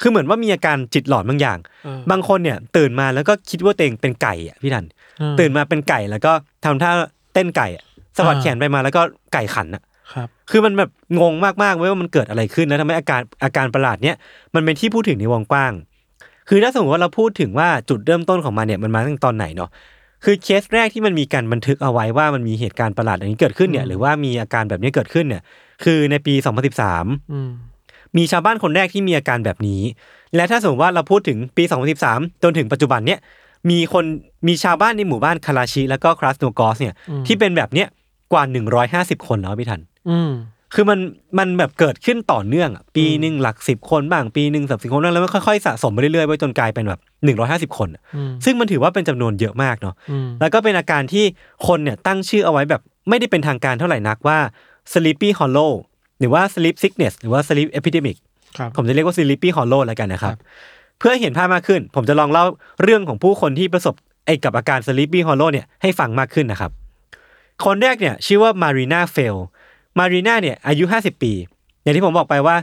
[0.00, 4.84] คือเหมือนว่ามีอาการจิตหลอนบางอย่างเออบางคนเนี่ยตื่นมาแล้วก็คิดว่าตัวเองเป็นไก่อะพี่ทัน
[5.20, 6.32] อืมตื่นมาเป็นไก่แล้วก็
[6.64, 6.90] ทำท่า
[7.34, 7.84] เต้นไก่อะ
[8.16, 9.82] สะบัดอ่าแขนไปมาแล้วก็ไก่ขันอะ
[10.12, 10.90] ครับคือมันแบบ
[11.20, 14.16] งงมากๆเว้ยว่ามันเกิดอะไรขึ้นแล้วทำให้อาการอาการประหลาดเนี้ย
[14.54, 15.72] มันเป็นที่พูดถึงในวงกว้าง
[16.48, 19.70] คือถ้าสมมติว่าเราพูดถึงว่าจุดเริ่มต้นของมันเนี่ยมันมาตั้งแต่ตอนไหนเนาะ
[20.24, 25.42] คือเคสแรกที่มันมีการบันทึกเอาไว้ว่ามันมีเหตุการณ์ประหลาดอย่างนี้เกิดขึ้นเนี่ยหรือว่ามีอาการแบบนี้เกิดขึ้นเนี่ย
[25.84, 26.34] คือในปี
[26.84, 27.50] 2013อืม
[28.16, 29.82] มีชาวบ้านคนแรกที่มีอาการแบบนี้
[30.34, 31.64] และถ้าสมมติว่าเราพูดถึงปี
[32.02, 33.18] 2013 จนถึงปัจจุบันเนี่ย
[33.70, 34.04] มีคน
[34.48, 36.94] มีชาวบ้านในหมู่บ้านคาราชิ แล้วก็คราสโนกอสเนี่ย
[37.26, 37.88] ที่เป็นแบบเนี้ย
[38.32, 38.42] กว่า
[38.84, 40.32] 150 คนแล้วพี่ทัน อืม
[40.74, 40.98] คือมัน
[41.38, 51.24] มันแบบเกิดขึ้นต่อเนื่องอะปีหนึ่งหลักสิบคนบ้างปีหนึ่งสับสิบคนบ้างแล้วมันค่อยๆสะสมไปเรื่อยๆไปจนกลายเป็นแบบหนึ่งร้อยห้าสิบคนอะอืมซึ่งมันถือว่าเป็นจำนวนเยอะมากเนาะอืมแล้วก็เป็นอาการที่
[51.66, 54.38] คนเนี่ยตั้งชื่อเอาไว้แบบไม่ได้เป็นทางการเท่าไหร่นักว่า
[54.92, 55.72] sleepy hollow
[56.20, 58.16] หรือว่า sleep sickness หรือว่า sleep epidemic
[58.58, 60.40] ครับผมจะเรียกว่า sleepy hollow แล้วกันนะครับครับ
[60.98, 62.44] เพื่อให้เห็นภาพมากขึ้น ผมจะลองเล่า
[62.82, 63.94] เรื่องของผู้คนที่ประสบ
[64.26, 66.70] ไอ้กับอาการ sleepy hollow เนี่ยให้ฟังมากขึ้นนะครับ
[67.64, 69.36] คนแรกเนี่ยชื่อว่ามารีนาเฟล
[69.98, 71.32] มารีนาเนี่ยอายุ 50 ปี
[71.82, 72.56] อย่างที่ผมบอกไปว่า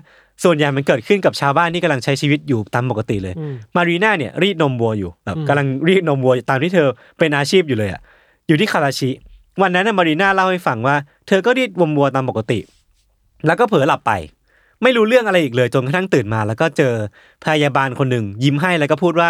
[0.44, 6.88] ส่วนใหญ่มันเกิดขึ้นกับชาวบ้านที่กำลังใช้ชีวิตอยู่ตามปกติเลยอืมมารีนาเนี่ยรีดนมวัวอยู่แบบอืมกำลังรีดนมวัวตามที่เธอ
[7.20, 8.02] เป็นอาชีพอยู่เลยอะ
[8.48, 9.10] อยู่ที่คาราชิ
[9.62, 10.96] วันนั้นนะมารีนาเล่าให้ฟังว่า
[11.28, 12.60] เธอก็รีดนมวัวตามปกติ
[13.46, 14.12] แล้วก็เผลอหลับไป
[14.84, 16.94] ไม่รู้เรื่องอะไรอีกเลยจนกระทั่งตื่นมา แล้วก็เจอ
[17.46, 19.30] พยาบาลคนหนึ่งยิ้มให้แล้วก็พูดว่า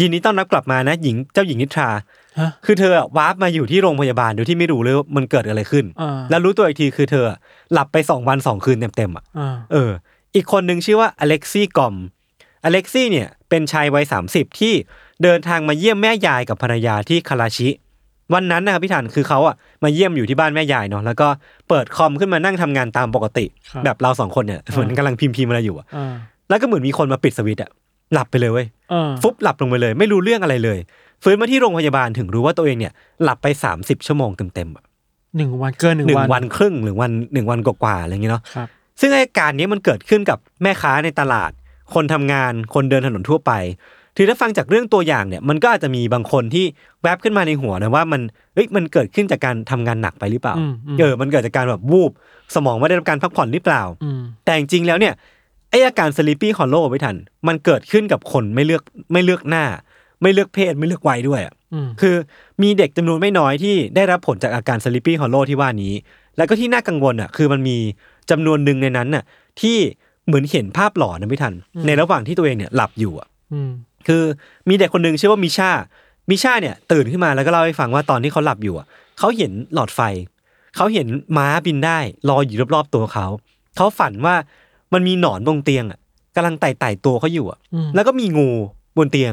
[0.00, 2.02] ยินดีต้อนรับกลับมานะ หญิงเจ้าหญิงนิทราฮะ
[2.66, 7.38] คือเธออะวาร์ปมาอยู่ที่โรงพยาบาลโดยที่ไม่รู้เลยว่ามันเกิดอะไรขึ้นอ่าแล้วรู้ตัวอีกทีคือเธออะ
[7.72, 9.90] หลับไปสองวันสองคืนเต็มๆอะอ่าเออ
[10.34, 11.94] อีกคนหนึ่งชื่อว่าอเล็กซี่กอม
[12.64, 14.74] อเล็กซี่เนี่ยเป็นชายวัยสามสิบที่
[15.22, 17.68] เดินทางมาเยี่ยมแม่ยายกับภรรยาที่คาราชิ
[18.34, 21.28] วันนั้นนะครับพี่ถันคือเขาอะมาเยี่ยมอยู่ที่บ้านแม่ยายเนาะแล้วก็
[21.68, 26.14] เปิดคอมขึ้นมานั่งทำงานตามปกติครับแบบเราสองคนเนี่ยเหมือนกำลังพิมพ์พิมพ์อะไรอยู่อะอ่า
[26.48, 27.70] แล้วก็เหมือนมีคนมาปิดสวิตช์อะ
[28.12, 30.78] หลับไปเลยเว้ยอ่าฟุบหลับลงไปเลย ไม่รู้เรื่องอะไรเลย
[31.22, 34.84] ฟื้นมาที่โรงพยาบาลถึงรู้ว่าตัวเองเนี่ยหลับไป30ชั่วโมงเต็มๆอะ
[35.36, 38.68] หนึ่งวันเกินหนึ่งหนึ่งวันวันครึ่งหรือวันหนึ่งวันกว่าๆอะไรอย่างเงี้ยเนาะครับ
[39.00, 41.50] ซึ่งไอ้การนี้มันเกิดขึ้นกับแม่ค้าในตลาด
[41.94, 43.52] คนทำงานคนเดินถนนทั่วไป
[44.16, 46.64] ถือถ้าฟังจากเรื่องตัวอย่างเนี่ยมันก็อาจจะมีบางคนที่
[47.02, 48.20] แวบขึ้นมาในหัวนะว่ามัน
[48.54, 52.10] เอ้ยมันเกิดขึ้นจากการทำงานหนักไปหรือเปล่าอืมอืมเออมันเกิดจากการแบบวูบ
[52.54, 55.14] สมองไม่ได้รับการพักผ่อนหรือเปล่าอืมแต่จริงๆแล้วเนี่ย
[55.70, 57.16] ไออาการ sleepy hollow ไม่ทัน
[57.48, 59.64] มันเกิดขึ้นกับคนไม่เลือกไม่เลือกหน้า
[60.22, 62.14] ไม่เลือกเพศไม่เลือกวัยด้วยอะอืมคือ
[62.62, 65.94] มีเด็กจำนวนไม่น้อยที่ได้รับผลจากอาการ sleepy hollow ที่ว่านี้
[66.36, 67.76] แล้วก็ที่น่ากังวลอะคือมันมี
[68.30, 69.24] จำนวนหนึ่งในนั้นน่ะ
[69.60, 69.76] ที่
[70.26, 71.54] เหมือนเห็นภาพหลอนนะไม่ทัน
[71.86, 73.70] ในระหว่างที่ตัวเองเนี่ยหลับอยู่อะอืม
[74.08, 74.22] คือ
[74.68, 75.70] มีเด็กคนหนึ่งชื่อว่ามิชา
[76.30, 78.86] มิชาเนี่ย ตื่นขึ้นมาแล้วก็เล่าให้ฟังว่าตอนที่เขาหลับอยู่อะ
[79.18, 80.00] เขาเห็นหลอดไฟ
[80.76, 81.06] เขาเห็น
[81.36, 83.26] ม้าบินได้ลอยอยู่รอบๆตัวเขา
[83.76, 84.34] เขาฝันว่า
[84.92, 85.98] มันมีหนอนบนเตียงอะ
[86.36, 88.50] กำลังไต่ไต่ๆตัวเขาอยู่อะอืมแล้วก็มีงู
[88.96, 89.32] บนเตียง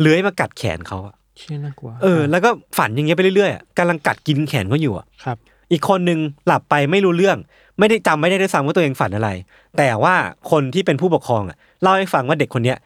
[0.00, 5.36] เลื้อยมากัดแขนเขาอะเชี่ยน่ากลัวเออ แล้วก็ฝันอย่างเงี้ยไปเรื่อยๆอะกำลังกัดกินแขนเขาอยู่อะครับ
[5.72, 7.38] อีกคนนึงหลับไปไม่รู้เรื่อง
[7.78, 9.30] ไม่ได้จำไม่ได้ด้วยซ้ำว่าตัวเองฝันอะไร
[9.78, 10.14] แต่ว่า
[10.50, 12.78] คนที่เป็นผู้ปกครองอะเล่าให้ฟังว่าเด็กคนเนี้ย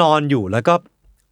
[0.00, 0.74] นอนอยู่แล้วก็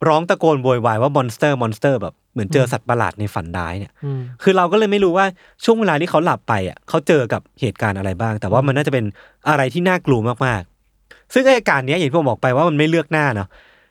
[0.07, 5.25] ร้องตะโกนโวยวายว่า monster monster แบบเหมือนเจอสัตว์ประหลาดในฝันร้ายเนี่ยอืมคือเราก็เลยไม่รู้ว่า
[5.63, 9.05] ช่วงเวลาที่เขาหลับไปอะเขาเจอกับเหตุการณ์อะไรบ้าง แต่ว่ามันน่าจะเป็น
[9.49, 13.47] อะไรที่น่ากลัวมากๆ ซึ่งไอ้อาการเนี้ยอย่างที่ผมบอกไปว่ามันไม่เลือกหน้าเนาะ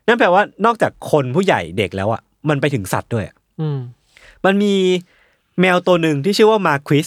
[0.06, 3.78] นั่นแปลว่านอกจากคนผู้ใหญ่เด็กแล้วอะมันไปถึงสัตว์ด้วยอะอืม
[4.44, 4.74] มันมี
[5.60, 7.06] แมวตัวหนึ่งที่ชื่อว่ามาควิส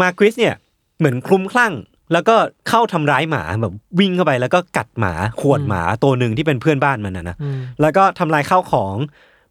[0.00, 0.54] มาควิสเนี่ย
[0.98, 1.72] เหมือนคลุ้มคลั่ง
[2.12, 2.36] แล้วก็
[2.68, 8.96] เข้าทำร้ายหมาแบบวิ่งเข้าไปแล้วก็กัดหมาขวนหมาตัวหนึ่งที่เป็นเพื่อนบ้านมันนะนะอืมแล้วก็ทำลายข้าวของ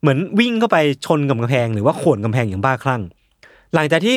[0.02, 3.02] เหมือนวิ่งเข้าไปชนกับกำแพง หรือว่าข่วนกำแพงอย่างบ้าคลั่ง
[3.74, 4.16] หลังจากที่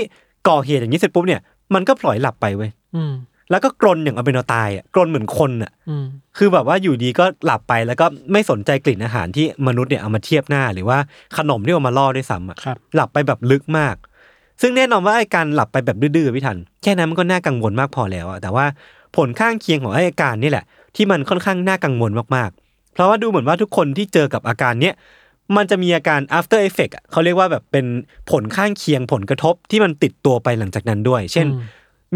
[0.48, 1.40] ก่อเหตุอย่างนี้เสร็จปุ๊บเนี่ย
[1.74, 3.12] มันก็ปล่อยหลับไปเว้ยอืม
[3.50, 6.04] แล้วก็กรนอย่างเอาเป็นเอาตายอะกรนเหมือนคนอะอืม
[6.38, 10.98] คือแบบว่าอยู่ดีก็หลับไปแล้วก็ไม่สนใจกลิ่นอาหารที่มนุษย์เนี่ยเอามาเทียบหน้า หรือว่า
[11.36, 13.96] ขนมที่เอามาล่อด้วยซ้ำอะครับหลับไปแบบลึกมาก
[14.60, 18.66] ซึ่งแน่นอนว่าไอ้การหลับไปแบบดื้อๆพี่ทัน แค่นั้นมันก็น่ากังวลมากพอแล้วอะแต่ว่า
[19.16, 20.64] ผลข้างเคียงของไอ้อาการนี่แหละ
[20.96, 24.94] ที่มันค่อนข้างน่ากังวลมากๆ เพราะว่าดูเหมือนว่าทุกคนที่เจอกับอาการเนี้ย
[25.56, 27.86] มันจะมีอาการ after effect อะเขาเรียกว่าแบบเป็น
[28.30, 31.62] ผลข้างเคียงผลกระทบที่มันติดตัวไปหลังจากนั้นด้วย เช่นอืม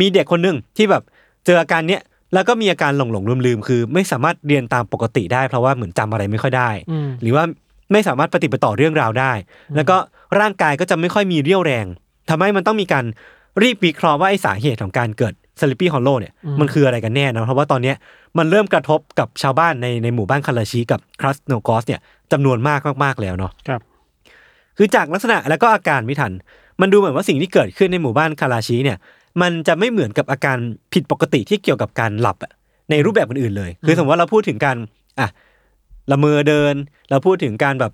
[0.00, 1.02] มีเด็กคนหนึ่งที่แบบ
[1.46, 2.02] เจออาการเนี้ย
[2.34, 7.44] แล้วก็มีอาการหลงหลงลืมลืมๆคือ ไม่สามารถเรียนตามปกติได้ เพราะว่าเหมือนจำอะไรไม่ค่อยได้อืมหรือว่า
[7.92, 9.32] ไม่สามารถปฏิบัติต่อเรื่องราวได้
[9.76, 9.96] แล้วก็
[10.40, 11.86] ร่างกายก็จะไม่ค่อยมีเรี่ยวแรง
[12.30, 13.04] ทำให้มันต้องมีการ
[13.62, 17.96] รีบวิเคราะห์ว่าไอสาเหตุของการเกิด sleepy hollow เนี่ยมันคืออะไรกันแน่นะเพราะว่าตอนเนี้ย
[18.38, 22.00] มันเริ่มกระทบกับชาวบ้านในในหมู่บ้านคาราชิกับครัสโนกอสเนี่ย
[22.32, 23.80] จำนวนมากมากๆแล้วเนาะครับ
[24.76, 26.32] คือจากลักษณะแล้วก็อาการพี่ทัน
[26.80, 28.98] มันดูเหมือนว่าสิ่งที่เกิดขึ้นในหมู่บ้านคาราชิเนี่ย
[29.42, 30.58] มันจะไม่เหมือนกับอาการ
[30.92, 32.52] ผิดปกติที่เกี่ยวกับการหลับอะ
[32.90, 34.76] ในรูปแบบอื่นๆเลย คือสมมติว่าเราพูดถึงการ
[35.20, 35.28] อะ
[36.10, 36.74] ละเมอเดิน
[37.10, 37.92] เราพูดถึงการแบบ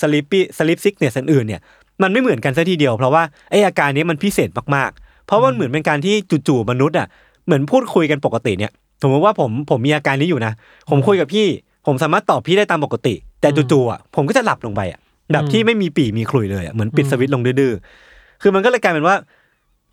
[0.00, 1.60] สลิปปี้สลิปซิกเนี่ยอื่นๆเนี่ย
[2.02, 6.14] มันไม่เหมือนกันซะทีเดียว เพราะว่าไออาการนี้มันพิเศษมากๆ เพราะว่ามันเหมือนเป็นการที่
[6.48, 7.06] จู่ๆมนุษย์อะ
[7.46, 8.72] เหมือนพูดคุยกันปกติเนี่ย
[9.02, 10.52] สมมติว่าผมผมมีอาการนี้อยู่นะ
[10.90, 11.46] ผมคุยกับพี่
[11.86, 15.00] ผมสามารถตอบพี่ได้ตามปกติ แต่จู่ๆอะผมก็จะหลับลงไปอะ
[15.32, 19.16] แบบที่ไม่มีปีมีขลุ่ยเลยอะเหมือนปิดสวิตช์ลงดื้อๆคือมันก็เลยกลายเป็นว่า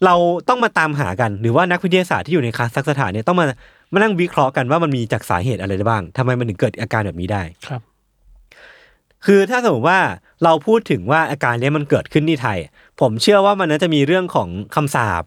[0.05, 0.15] เรา
[0.49, 3.45] ต้องมาตามหากัน หรือว่านักวิทยาศาสตร์ที่อยู่ในคาซักสถานเนี่ยต้องมา
[3.93, 7.81] มานั่งวิเคราะห์กันว่ามันมีจากสาเหตุอะไรได้บ้างทำไมมันถึงเกิดอาการแบบนี้ได้ครับ
[9.25, 9.99] คือถ้าสมมติว่า
[10.43, 12.57] เราพูดถึงว่าอาการเนี้ยมันเกิดขึ้นที่ไทย
[13.01, 15.23] ผมเชื่อว่ามันน่าจะมีเรื่องของคำสาป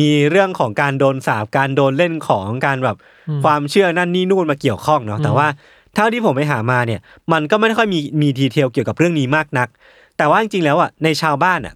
[0.00, 2.96] มีเรื่องของการโดนสาปการโดนเล่นของการแบบ
[3.44, 5.46] ความเชื่อนั่นนี่นู่นมาเกี่ยวข้องเนาะแต่ว่า
[5.94, 7.00] เท่าที่ผมไปหามาเนี่ย
[7.32, 9.68] มันก็ไม่ค่อยมีมีดีเทลเกี่ยวกับเรื่องนี้มากนัก
[10.16, 11.74] แต่ว่าจริงๆแล้วอะในชาวบ้านอะ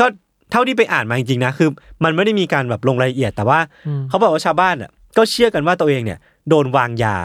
[0.00, 0.06] ก็
[0.50, 1.68] เท่าที่ไปอ่านมาจริงๆนะคือ
[2.04, 7.16] มันไม่ได้มีการแบบลงรายละเอียด แต่ว่าอืมเขาบอกว่าชาวบ้านอะก็เชื่อกันว่าตัวเองเนี่ย โดนวางยา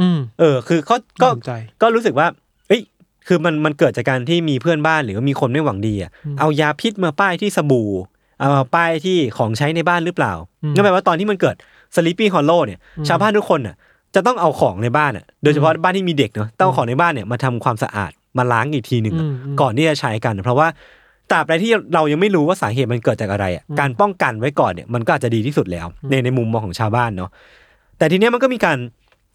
[0.00, 2.26] อืมเออ คือเขาก็น่าสนใจก็รู้สึกว่า
[2.68, 2.82] เอ้ย
[3.26, 7.90] คือมันมันเกิดจากการที่มีเพื่อนบ้านหรือว่ามีคนไม่หวังดีอะเอายาพิษมาป้ายที่สบู่
[8.38, 11.56] เอามาป้ายที่ของใช้ในบ้านหรือเปล่าอืมนั่นแปลว่าตอนที่มันเกิด
[11.94, 13.76] sleepy hollow เนี่ย ชาวบ้านทุกคนอะ
[14.14, 20.68] จะต้องเอาของในบ้านอะโดยเฉพาะบ้านที่มีเด็กเนาะต้องเอาของในบ้านเนี่ยมาทำความสะอาดมาล้างอีกทีหนึ่งอะอืมอืมก่อนที่จะใช้กัน เพราะว่า
[21.32, 27.30] ตราบใดที่เรายังไม่รู้ว่าสาเหตุมันเกิดจากอะไรอะการป้องกันไว้ก่อนเนี่ยมันก็อาจจะดีที่สุดแล้ว ในในมุมมองของชาวบ้านเนาะ
[27.98, 28.78] แต่ทีเนี้ยมันก็มีการ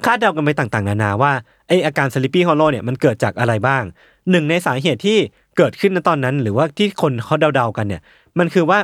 [0.05, 1.31] คาดเดากันไปต่างๆ นานาว่า
[1.67, 3.83] ไออาการ sleepy hollow เนี่ยมันเกิดจากอะไรบ้าง
[4.31, 5.17] หนึ่งในสาเหตุที่
[5.57, 8.01] เกิดขึ้นในตอนนั้น หรือว่าที่คนเขาเดาๆกันเนี่ย
[8.39, 8.79] มันคือว่า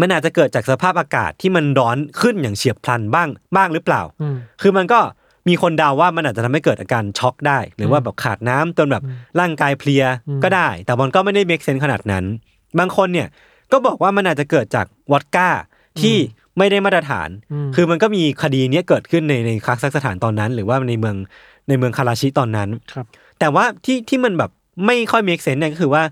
[0.00, 5.00] มันอาจจะเกิดจากสภาพอากาศที่มันร้อนขึ้นอย่างเฉียบพลันบ้างบ้างหรือเปล่าอืมคือมันก็
[5.48, 9.02] มีคนเดาว่ามันอาจจะทำให้เกิดอาการช็อกได้ หรือว่าแบบขาดน้ำจนแบบ
[9.40, 10.04] ร่างกายเพลีย
[10.44, 12.24] ก็ได้ แต่มันก็ไม่ได้เมคเซนขนาดนั้น
[12.78, 13.28] บางคนเนี่ย
[13.72, 15.48] ก็บอกว่ามันอาจจะเกิดจากวอดก้า
[16.00, 16.16] ที่
[16.58, 17.28] ไม่ได้มาตรฐาน
[17.66, 21.16] มคือมันก็มีคดีเนี้ยเกิดขึ้นในในคาซักสถานตอนนั้น หรือว่าในเมือง
[21.68, 23.06] ในเมืองคาราชิตอนนั้น ครับ
[23.38, 24.50] แต่ว่าที่ที่มันแบบ
[24.86, 26.02] ไม่ค่อย make sense เนี่ยก็คือว่า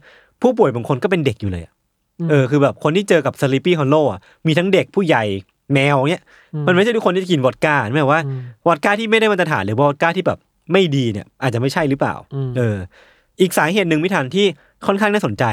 [0.43, 1.73] ผู้ป่วยบางคนก็เป็นเด็กอยู่เลยอะ
[2.21, 5.25] อืมเออคือแบบคนที่เจอกับ sleepy hollow อะมีทั้งเด็กผู้ใหญ่
[5.75, 6.23] แมวเนี้ย
[6.55, 10.39] อืมมันไม่ใช่ทุกคนที่จะกินวอดก้าไม่ว่าอืมวอดก้าที่ไม่ได้มาตรฐานหรือวอดก้าที่แบบ
[10.73, 12.77] ไม่ดีเนี่ยอาจจะไม่ใช่หรือเปล่าอืมเออ
[13.41, 14.47] อีกสาเหตุหนึ่งไม่ทันที่
[14.87, 15.45] ค่อนข้างน่าสนใจ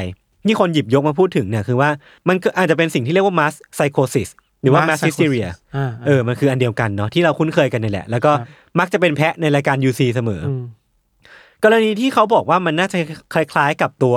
[0.47, 1.89] ที่คนหยิบยกมาพูดถึงเนี่ยคือว่า
[2.27, 4.29] มันก็อาจจะเป็นสิ่งที่เรียกว่า mass psychosis
[4.61, 8.47] หรือว่า mass hysteria อ่าเออ มันคืออันเดียวกันเนาะที่เราคุ้นเคยกันนี่แหละ แล้วก็ครับ
[8.79, 10.61] มักจะเป็นแพะในรายการ UC เสมอออืม
[11.63, 12.97] กรณีที่เขาบอกว่ามันน่าจะ
[13.33, 14.15] คล้าย ๆ กับตัว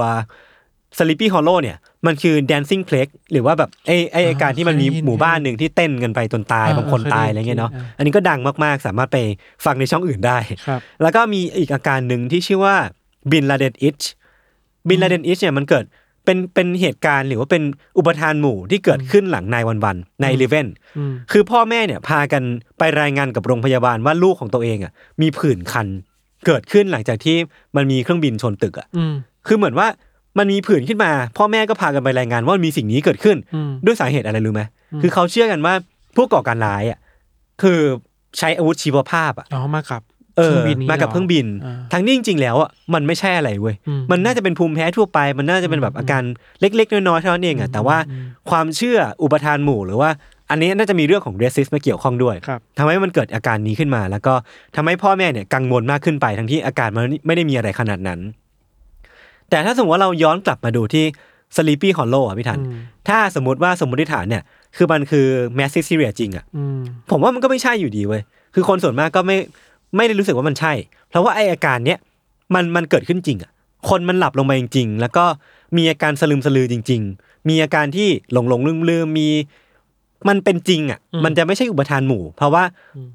[0.99, 9.19] Sleepy Hollow เนี่ย มันคือ dancing plague หรือว่าแบบไอ้ไอ้ไอ้การที่มันมีหมู่บ้านหนึ่งที่เต้นกันไปจนตายอ่าบางคนเคยได้ตายอะไรเงี้ยเนาะอ่าอันนี้ก็ดังมากๆ สามารถไป
[9.65, 12.77] ฟังในช่องอื่นได้ครับแล้วก็มีอีกอาการหนึ่งที่ชื่อว่า
[13.33, 14.01] บินลาเดนอิช
[14.89, 15.85] บินลาเดนอิชเนี่ยมันเกิด
[16.25, 17.63] เป็นเป็นเหตุการณ์หรือว่าเป็น
[17.99, 20.67] อุปทานหมู่ที่เกิดขึ้นหลังนายวันวันในเลเวน
[20.99, 22.43] อืมคือพ่อแม่เนี่ยพากัน
[22.79, 25.87] ไปรายงานกับโรงพยาบาลว่าลูกของตัวเองอะมีผื่นคัน
[26.47, 27.37] เกิดขึ้นหลังจากที่
[27.77, 29.15] มันมีเครื่องบินชนตึกอะอืม
[29.47, 29.89] คือเหมือนว่า
[30.39, 34.63] มันมีผื่นขึ้นมา พ่อแม่ก็พากันไปรายงานว่ามีสิ่งนี้เกิดขึ้นอืมด้วยสาเหตุอะไรรู้ไหม
[35.03, 35.75] คือเขาเชื่อกันว่า
[36.17, 36.99] ผู้ก่อการร้ายอะ
[37.63, 37.81] คือ
[38.39, 40.03] ใช้อาวุธชีวภาพอะอ๋อมากับ
[40.37, 46.23] เอเครื่อองบินนี้มากับหเครื่องบินอ่าทั้งนี้จริง ๆ แล้วอะมันไม่ใช่อะไรเว้ยอืมมันน่าจะเป็นภูมิแพ้ทั่วไป มันน่าจะเป็นแบบอาการ
[46.61, 47.97] เล็ก ๆ น้อยๆเท่านั้นเองอะแต่ว่า
[48.51, 50.11] ความเชื่ออุปทานหมู่หรือว่า
[50.51, 54.35] อันนี้น่าจะมีเรื่องของเรสซิสมาเกี่ยวข้องด้วยครับทำให้มันเกิดอาการนี้ขึ้นมา แล้วก็
[54.77, 58.21] ทำให้พ่อแม่เนี่ยกังวลมากขึ้นไปทั้งที่อาการมันไม่ได้มีอะไรขนาดนั้น
[59.51, 61.05] แต่ถ้าสมมติว่าเราย้อนกลับมาดูที่
[61.57, 62.79] Sleepy Hollow อะพี่ทันอืม
[63.09, 64.43] ถ้าสมมติว่าสมมติฐานเนี่ย
[64.77, 65.27] คือมันคือ
[65.59, 66.81] Massive Syria จริงอะอืม
[67.11, 68.23] ผมว่ามันก็ไม่ใช่อยู่ดีเว้ย
[68.55, 69.37] คือคนส่วนมากก็ไม่
[69.97, 70.73] ไม่ได้รู้สึกว่ามันใช่
[71.09, 71.99] เพราะว่าไออาการเนี้ย
[72.55, 73.51] มันมันเกิดขึ้นจริงอะ
[73.89, 75.25] คนมันหลับลงไปจริง ๆ แล้วก็
[75.77, 79.29] มีอาการสลืมสลือจริง ๆ มีอาการที่หลงหลงลืมลืมๆมี
[80.29, 82.65] มันเป็นจริงอะ มันจะไม่ใช่อุปทานหมู่ เพราะว่า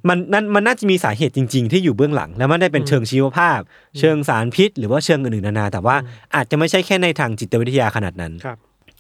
[0.10, 3.60] มันนั่นมันน่าจะมีสาเหตุจริง ๆ ที่อยู่เบื้องหลัง แล้วมันได้เป็นเชิงชีวภาพ
[4.00, 5.96] เชิงสารพิษ หรือว่าเชิงอื่นๆนานา แต่ว่า
[6.36, 8.58] อาจจะไม่ใช่แค่ในทางจิตวิทยาขนาดนั้นครับ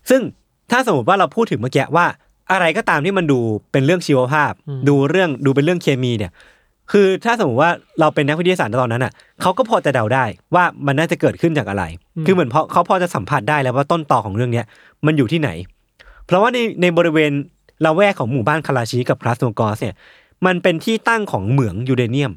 [0.10, 0.22] ซึ่ง
[0.72, 2.06] ถ้าสมมติว่าเราพูดถึงเมื่อกี้ว่า
[2.52, 3.40] อะไรก็ตามที่มันดู
[3.72, 4.52] เป็นเรื่องชีวภาพ
[4.90, 6.32] ดูเรื่องดูเป็นเรื่องเคมีเนี่ย
[6.92, 11.84] คือถ้าสมมติว่าเราเป็นนักวิทยาศาสตร์ตอนนั้นอะเขาก็พอจะเดาได้ว่ามันน่าจะเกิดขึ้นจากอะไร
[12.26, 14.66] คือเหมือนเพราะเขาพอจะสัมผัสได้แล้วว่าต้นตอของเรื่องเนี้ย
[15.06, 15.50] มันอยู่ที่ไหน
[16.26, 17.32] เพราะว่าในในบริเวณ
[17.86, 19.96] ละแวกของหมู่บ้านคาราชิกับคลาสโนกอสเนี่ย
[20.46, 22.32] มันเป็นที่ตั้งของเหมืองยูเรเนียม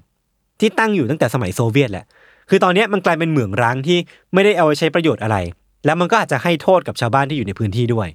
[0.60, 2.04] ที่ตั้งอยู่ตั้งแต่สมัยโซเวียตแหละ
[2.50, 3.98] คือตอนนี้มันกลายเป็นเหมืองร้างที่
[4.34, 5.36] ไม่ได้เอาไว้ใช้ประโยชน์อะไร
[5.84, 8.08] แล้วมันก็อาจจะให้โทษกับชาวบ้านที่อยู่ในพื้นที่ด้วย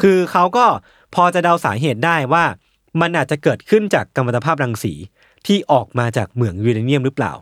[0.00, 0.66] คือเขาก็
[1.14, 2.44] พอจะเดาสาเหตุได้ว่า
[3.00, 4.92] มันอาจจะเกิดขึ้นจากกัมมันตภาพรังสี
[5.46, 7.32] ที่ออกมาจากเหมืองยูเรเนียมหรือเปล่า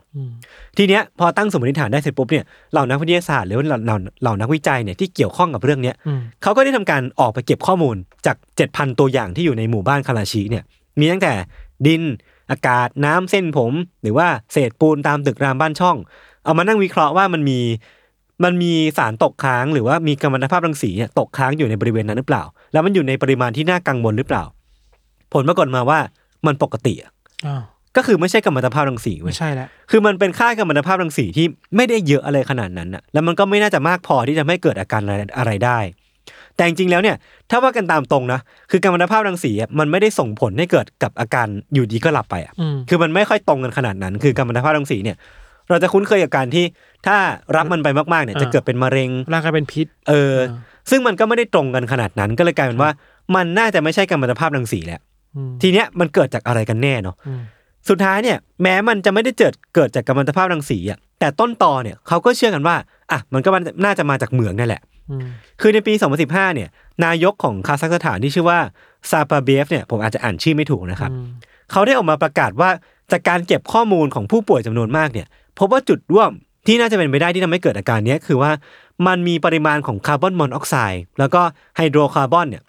[0.77, 8.37] ทีเนี้ยพอตั้งสมมติฐานได้เสร็จปุ๊บเนี่ยเหล่านักวิทยาศาสตร์หรือว่าเหล่าเหล่าเหล่านักวิจัยเนี่ยที่เกี่ยวข้องกับเรื่องเนี้ยอืมเขาก็ได้ทำการออกไปเก็บข้อมูลจาก
[8.67, 10.63] 7,000ตัวอย่างที่อยู่ในหมู่บ้านคาราชิเนี่ย
[10.99, 11.33] มีตั้งแต่
[11.87, 12.01] ดิน
[12.51, 15.97] อากาศน้ำเส้นผม หรือว่าเศษปูนตามตึกรามบ้านช่อง
[16.43, 17.59] เอามานั่งวิเคราะห์ว่ามันมี
[18.43, 24.43] มันมีสารตกค้างหรือว่ามีกัมมันตภาพรังสีเนี่ยตกค้างอยู่ในบริเวณนั้นหรือเปล่า แล้วมันอยู่ในปริมาณที่น่ากังวลหรือเปล่า
[25.33, 25.99] ผลปรากฏมาว่า
[26.45, 27.11] มันปกติอะ
[27.47, 27.63] อ้าว
[27.97, 35.79] ก็คือไม่ใช่กัมมันตภาพรังสีเว้ไม่ยใช่แล้วคือมันเป็นค่ากัมมันตภาพรังสีที่ไม่ได้เยอะอะไรขนาดนั้นอะแล้วมันก็ไม่น่าจะมากพอที่จะไม่เกิดอาการอะไรอะไรได้
[36.55, 37.15] แต่จริงๆแล้วเนี่ย
[37.49, 38.39] ถ้าว่ากันตามตรงนะ
[38.71, 45.17] คือกัมมันตภาพรังสีอะมันไม่ได้ส่งผลให้เกิดกับอาการอยู่ดีก็หลับไปอะอืม คือมันไม่ค่อยตรงกันขนาดนั้น คือกัมมันตภาพรังสีเนี่ย
[45.69, 46.65] เราจะคุ้นเคยกับการที่
[47.05, 47.15] ถ้า
[47.55, 50.35] รับมันไปมากๆเนี่ยอ่าจะเกิดเป็นมะเร็ง ร่างกายเป็นพิษ เออ
[50.89, 52.91] ซึ่งมันก็ไม่ได้ตรงกันขนาดนั้น ก็เลยกลายเป็นว่า
[53.35, 54.99] มันน่าจะไม่ใช่กัมมันตภาพรังสีแหละ
[55.35, 57.41] อืม ทีเนี้ยมันเกิดจากอะไรกันแน่เนาะ อืม
[57.89, 62.75] สุดท้ายเนี่ยแม้มันจะไม่ได้เกิดเกิดจากกัมมันตภาพรังสีอะแต่ต้นตอเนี่ยเขาก็เชื่อกันว่า
[63.11, 65.27] อะมันก็มันน่าจะมาจากเหมืองนั่นแหละอืม
[65.61, 65.93] คือในปี
[66.25, 66.69] 2015 เนี่ย
[67.05, 68.59] นายกของคาซัคสถานที่ชื่อว่า
[69.09, 71.27] ซาปาเบฟเนี่ยผมอาจจะอ่านชื่อไม่ถูกนะครับอืม
[71.71, 72.69] เขาได้ออกมาประกาศว่า
[73.11, 75.27] จากการเก็บข้อมูลของผู้ป่วยจำนวนมากเนี่ย
[75.59, 76.31] พบว่าจุดร่วม
[76.67, 78.51] ที่น่าจะเป็นไปได้ที่ทำให้เกิดอาการเนี้ยคือว่า
[79.07, 81.41] มันมีปริมาณของคาร์บอนมอนอกไซด์แล้วก็
[81.77, 82.63] ไฮโดรคาร์บอนเนี่ย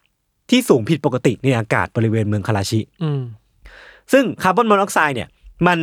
[0.51, 3.23] ที่สูงผิดปกติในอากาศบริเวณเมืองคาราชิอืม
[4.12, 5.29] ซึ่งคาร์บอนมอนอกไซด์เนี่ย
[5.66, 5.79] มัน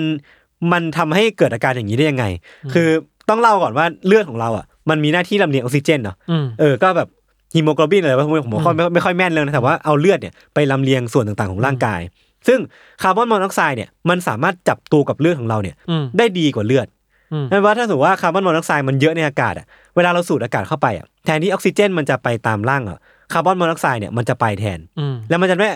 [0.72, 2.26] มันทำให้เกิดอาการอย่างนี้ได้ยังไง
[2.74, 2.88] คือ
[3.30, 7.08] ต้องเล่าก่อนว่าเลือดของเราอะมันมีหน้าที่ลำเลียงออกซิเจนเนาะอืมเออก็แบบ
[7.56, 8.34] ฮีโมโกลบินอะไรว่าผม
[8.66, 12.00] ผมไม่ไม่ค่อยแม่นเลยนะแต่ว่าเอาเลือดเนี่ยไปลำเลียงส่วนต่างๆของร่างกาย
[12.48, 12.60] ซึ่ง
[13.02, 16.88] คาร์บอนมอนอกไซด์เนี่ยมันสามารถจับตัวกับเลือดของเราเนี่ยอืมได้ดีกว่าเลือด
[17.34, 23.00] อืมนั่นว่าถ้าสมมติว่าคาร์บอนมอนอกไซด์มันเยอะในอากาศอะเวลาเราสูดอากาศเข้าไปอะแทนที่ออกซิเจนมันจะไปตามร่างอะ
[23.34, 25.68] คาร์บอนมอนอกไซด์เนี่ยมันจะไปแทนอืมแล้วมันจะไม่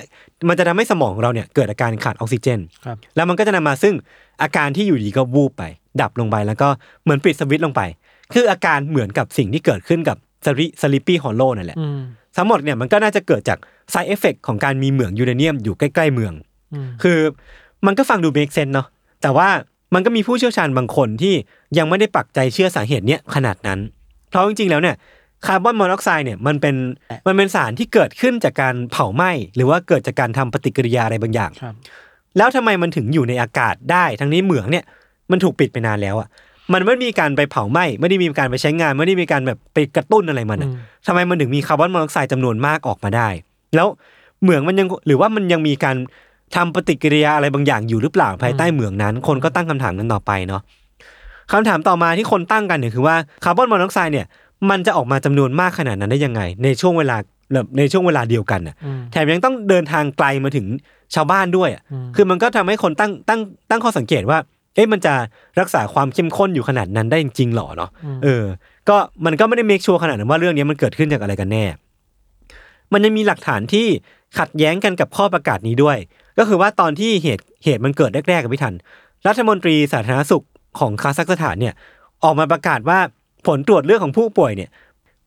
[0.50, 3.94] มันจะทำให้สมองของเราเนี่ยเกิดอาการขาดออกซิเจนครับแล้วมันก็จะนำมาซึ่ง
[4.42, 5.64] อาการที่อยู่ดีก็วูบไป
[6.02, 6.68] ดับลงไปแล้วก็
[7.04, 7.82] เหมือนปิดสวิตช์ลงไป
[8.34, 12.00] คืออาการเหมือนกับสิ่งที่เกิดขึ้นกับสลิ sleepy hollow นั่นแหละอืม
[12.38, 13.60] ทั้งหมดเนี่ยมันก็น่าจะเกิดจาก
[13.94, 16.34] side effect ของการมีเหมืองยูเรเนียมอยู่ใกล้ ๆ เมือง
[16.74, 17.20] อืมคือ
[17.86, 18.88] มันก็ฟังดู make sense เนาะ
[19.22, 19.50] แต่ว่า
[19.94, 21.34] มันก็มีผู้เชี่ยวชาญบางคนที่
[21.78, 23.80] ยังไม่ได้ปักใจเชื่อสาเหตุเนี้ยขนาดนั้น
[24.30, 24.96] เพราะจริงๆแล้วเนี่ย
[25.46, 26.76] คาร์บอนมอนอกไซด์เนี่ยมันเป็น
[27.28, 31.76] มันเป็นสารที่เกิดขึ้นจากการเผาไหม้หรือว่าเกิดจากการทำปฏิกิริยาอะไรบางอย่างครับ
[32.38, 34.84] แล้วทำไมมันถึงอยู่ในอากาศได้ ทั้งนี้เหมืองเนี่ย
[35.32, 36.28] มันถูกปิดไปนานแล้วอะ
[36.74, 40.76] มันไม่มีการไปเผาไหม้ไม่ได้มีการไปใช้งาน ไม่ได้มีการแบบไปกระตุ้นอะไรมันอะอืม
[41.08, 43.28] ทำไมมันถึงมีคาร์บอนมอนอกไซด์จำนวนมากออกมาได้
[43.76, 43.88] แล้ว
[44.42, 45.96] เหมืองมันยังหรือว่ามันยังมีการ
[46.56, 50.62] ทำปฏิกิริยาอะไรบางอย่างอยู่หรือเปล่าภายใต้เหมืองนั้น คนก็ตั้งคำถามกันต่อไปเนาะ
[51.52, 54.26] คำถามต่อมาที่คนตั้งกันเนี่ยคือว่าคาร์บอนมอนอกไซด์เนี่ย
[54.70, 57.18] มันจะออกมาจำนวนมากขนาดนั้นได้ยังไง ในช่วงเวลา
[57.54, 60.66] แบบในช่วงเวลาเดียวกันน่ะอืมแถมยังต้องเดินทางไกลมาถึง
[61.16, 64.40] ชาวบ้านด้วยอะอืมคือมันก็ทำให้คนตั้งตั้งตั้งข้อสังเกตว่า
[64.76, 65.14] เอ๊ะมันจะ
[65.60, 67.90] รักษาความเข้มข้นอยู่ขนาดนั้นได้จริงๆหรอเนาะ
[68.24, 68.44] เออ
[68.90, 71.66] ก็มันก็ไม่ได้ make sure ขนาดนั้นว่าเรื่องนี้มันเกิดขึ้นจากอะไรกันแน่
[72.94, 73.88] มันยังมีหลักฐานที่
[74.40, 75.98] ขัดแย้งกันกับข้อประกาศนี้ด้วย
[76.38, 78.76] ก็คือว่าตอนที่เหตุเหตุมันเกิดแรกๆครับพี่ทัน
[79.28, 80.46] รัฐมนตรีสาธารณสุข
[80.80, 81.74] ของคาซัคสถานเนี่ย
[82.24, 83.00] ออกมาประกาศว่า
[83.48, 84.70] ผลตรวจเลือดของผู้ป่วยเนี่ย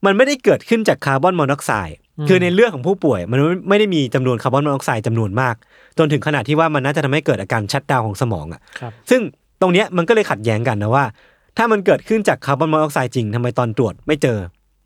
[0.04, 1.96] มันไม่ได้เกิดขึ้นจากคาร์บอนมอนอกไซด์
[2.28, 3.38] คือในเลือดของผู้ป่วย มัน
[3.68, 5.54] ไม่ได้มีจำนวนคาร์บอนมอนอกไซด์จำนวนมาก
[5.98, 9.20] จนถึงขนาดที่ว่ามันน่าจะทำให้เกิดอาการ shutdown ของสมองอะครับซึ่ง
[9.60, 11.04] ตรงเนี้ยมันก็เลยขัดแย้งกันนะว่า
[11.56, 14.38] ถ้ามันเกิดขึ้นจากคาร์บอนมอนอกไซด์จริงทำไมตอนตรวจไม่เจอ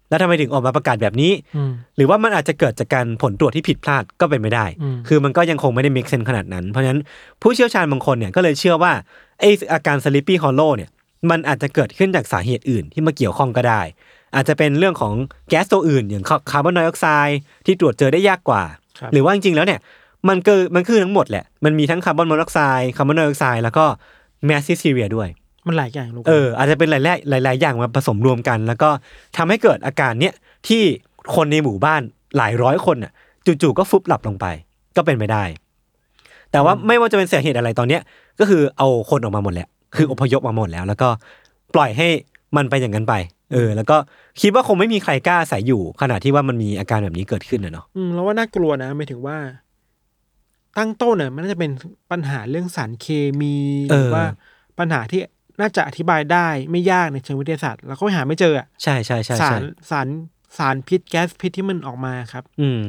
[0.09, 7.01] แล้วทำไมถึงออกมาประกาศแบบนี้อืมหรือว่ามันอาจจะเกิดจากการผลตรวจที่ผิดพลาดก็เป็นไม่ได้อืมคือมันก็ยังคงไม่ได้ make sense ขนาดนั้น เพราะฉะนั้น
[7.43, 8.93] ผู้เชี่ยวชาญบางคนเนี่ยก็เลยเชื่อว่า
[9.41, 10.91] ไออาการ sleepy hollow เนี่ย
[11.31, 13.81] มันอาจจะเกิดขึ้นจากสาเหตุอื่นที่มาเกี่ยวข้องก็ได้
[14.35, 15.15] อาจจะเป็นเรื่องของ
[15.49, 18.63] แก๊สตัวอื่น อย่างคาร์บอนไดออกไซด์ที่ตรวจเจอได้ยากกว่า
[18.99, 19.81] ครับหรือว่าจริงๆแล้วเนี่ย
[20.29, 23.85] มันคือมันคือทั้งหมดแหละ มันมีทั้งคาร์บอนมอนอกไซด์คาร์บอนไดออกไซด์แล้วก็
[24.47, 25.29] mass hysteria ด้วย
[25.67, 28.91] มันหลายอย่างลูกเอออาจจะเป็นหลายๆหลาย ๆ อย่างมาผสมรวมกัน แล้วก็
[29.37, 30.35] ทำให้เกิดอาการเนี้ย
[30.69, 30.83] ที่
[31.35, 32.03] คนในหมู่บ้าน
[32.37, 33.13] หลายร้อยคนน่ะ
[33.63, 34.47] จู่ๆก็ฟุบหลับลงไป
[34.97, 35.45] ก็เป็นไปได้
[36.53, 38.03] แต่ว่าไม่ว่าจะเป็นสาเหตุอะไรตอนเนี้ย
[38.41, 41.09] ก็คือเอาคนออกมาหมดแล้ว คืออพยพมาหมดแล้ว แล้วก็
[41.75, 42.09] ปล่อยให้
[42.57, 43.15] มันไปอย่างนั้นไป
[43.53, 43.97] เออ แล้วก็
[44.41, 49.37] คิดว่าคงไม่มีใครกล้าอาศัยอยู่ขณะที่ว่ามันมีอาการแบบนี้เกิดขึ้นนะเนาะอืมแล้วว่าน่ากลัวนะหมายถึงว่า
[50.79, 51.71] ตั้งต้นเนี่ยมันน่าจะเป็น
[52.11, 53.07] ปัญหาเรื่องสารเค
[53.41, 53.57] มี
[53.89, 54.25] หรือว่า
[54.79, 55.21] ปัญหาที่
[55.61, 60.07] น่าจะอธิบายได้ไม่ยากในเชิงวิทยาศาสตร์แล้วก็หาไม่เจออะใช่ใช่ใช่สาใช่รสาร
[60.59, 62.81] สารพิษแก๊สพิษที่มันออกมาครับ อืม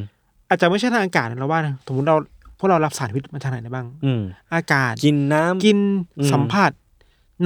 [0.49, 2.15] อาจจะไม่ใช่ทางอากาศนะเราว่านะสมมติเรา
[2.59, 4.21] พวกเรารับสารพิษมาทางไหนได้บ้าง อืม
[4.53, 5.79] อากาศกินน้ำกิน
[6.19, 6.71] อืมสัมผัส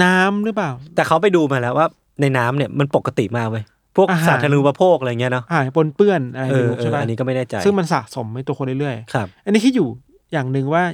[0.02, 1.86] น้ำหรือเปล่า แต่เขาไปดูมาแล้วว่า
[2.20, 3.64] ในน้ำเนี่ยมันปกติมากเว้ย
[3.96, 9.88] พวกอาหารสาธารณูปโภคอะไรเงี้ยเนาะอาหารปนเปื้อนอะไรเอไม่อรู้เอใช่อปะอันนี้ก็ไม่แน่ใจ ซึ่งมันสะสมในตัวคนเรื่อยครับๆอันนี้คิดอยู่
[10.32, 10.84] อย่างหนึ่งว่า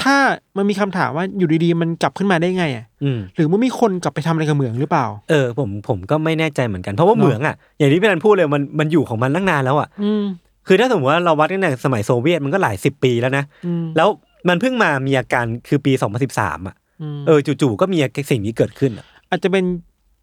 [0.00, 0.16] ถ้า
[0.56, 10.24] มันมีคำถามว่าอยู่ดีๆ มันกลับขึ้นมาได้ไงอะอืมหรือมันมีคนกลับไปทำอะไรกับเหมืองหรือเปล่า เออ ผมผมก็ไม่แน่ใจเหมือนกันเพราะว่าเนอะเหมืองอะอย่างที่พี่นันพูดเลยมันมันอยู่ของมันตั้งนานแล้วอะอืม
[10.66, 14.08] คือถ้าสมมติว่าเราวัดตั้งแต่สมัยโซเวียตมันก็หลายสิบปีแล้วนะอืมแล้ว
[14.48, 15.92] มันเพิ่งมามีอาการคือปี
[16.30, 16.78] 2013 อะม
[17.26, 17.98] เออจู่ๆก็มี
[18.30, 19.64] สิ่งนี้เกิดขึ้นอะอาจจะเป็น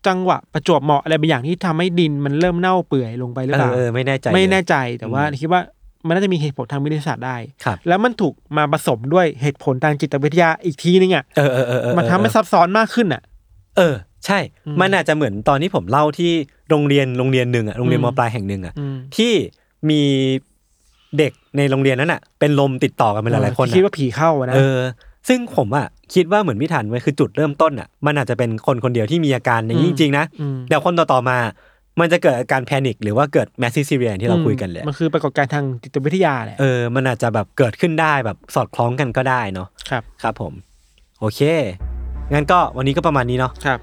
[0.07, 5.61] จังหวะประจวบเหมาะอะไรบางอย่างที่ทำให้ดินมันเริ่มเน่าเปื่อยลงไปหรือเอเปอล่า เออไม่แน่ใจไม่เลยแน่ใจแต่ว่าอืมคิดว่า
[6.05, 13.21] มันน่าจะมีเหตุผลทางวิทยาศาสตร์ได้ ครับ แล้วมันถูกมาผสมด้วยเหตุผลทางจิตวิทยาอีกทีนึงอะเออเออเออเออมันทำให้ซับซ้อนมากขึ้นอะ
[13.77, 16.31] เออ ใช่อืมมันอาจจะเหมือนตอนที่ผมเล่าที่
[16.69, 19.33] โรงเรียนโรงเรียนหนึ่งอะโรงเรียนอืมมปลายแห่งหนึ่งอะอืม ที่
[19.89, 20.01] มี
[21.17, 24.77] เด็กในโรงเรียนนั้นอะ เป็นลมติดต่อกันเป็นหลายๆคนที่อะ คิดว่าผีเข้าอะนะ เออ
[25.27, 31.37] ซึ่งผมอะคิดว่าเหมือนพี่ทันไว้ยคือจุดเริ่มต้นอะมันอาจจะเป็นคนคนเดียวที่มีอาการอย่างนี้อืมจริงๆนะแต่คนต่อๆมา
[31.99, 40.53] มันจะเกิดอาการ panic หรือว่าเกิด mass hysteria ที่เราคุยกันเลยมมันคือปรากฏการณ์ทางจิตวิทยาแหละเออมันอาจจะแบบเกิดขึ้นได้แบบสอดคล้องกันก็ได้เนาะครับครับผม
[41.19, 41.41] โอเค
[42.33, 43.79] งั้นก็วันนี้ก็ประมาณนี้เนาะครับ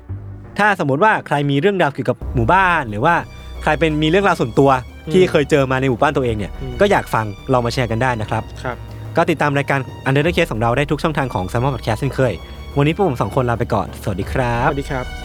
[0.59, 3.15] ถ้าสมมติว่าใครมีเรื่องราวเกี่ยวกับหมู่บ้าน หรือว่า
[3.63, 4.71] ใครเป็นมีเรื่องราวส่วนตัว
[5.13, 8.77] ที่เคยเจอมาในหมู่บ้านตัวเองเนี่ยอืมก็อยากฟังลองมาแชร์กันได้นะครับครับ
[9.17, 12.33] ก็ติดตามรายการ Under the Case ของเราได้ทุกช่องทางของ s ซ m o n Podcast เช่นเคย
[12.77, 15.24] วันนี้พวกผมสองคนลาไปก่อน สวัสดีครับ สวัสดีครับ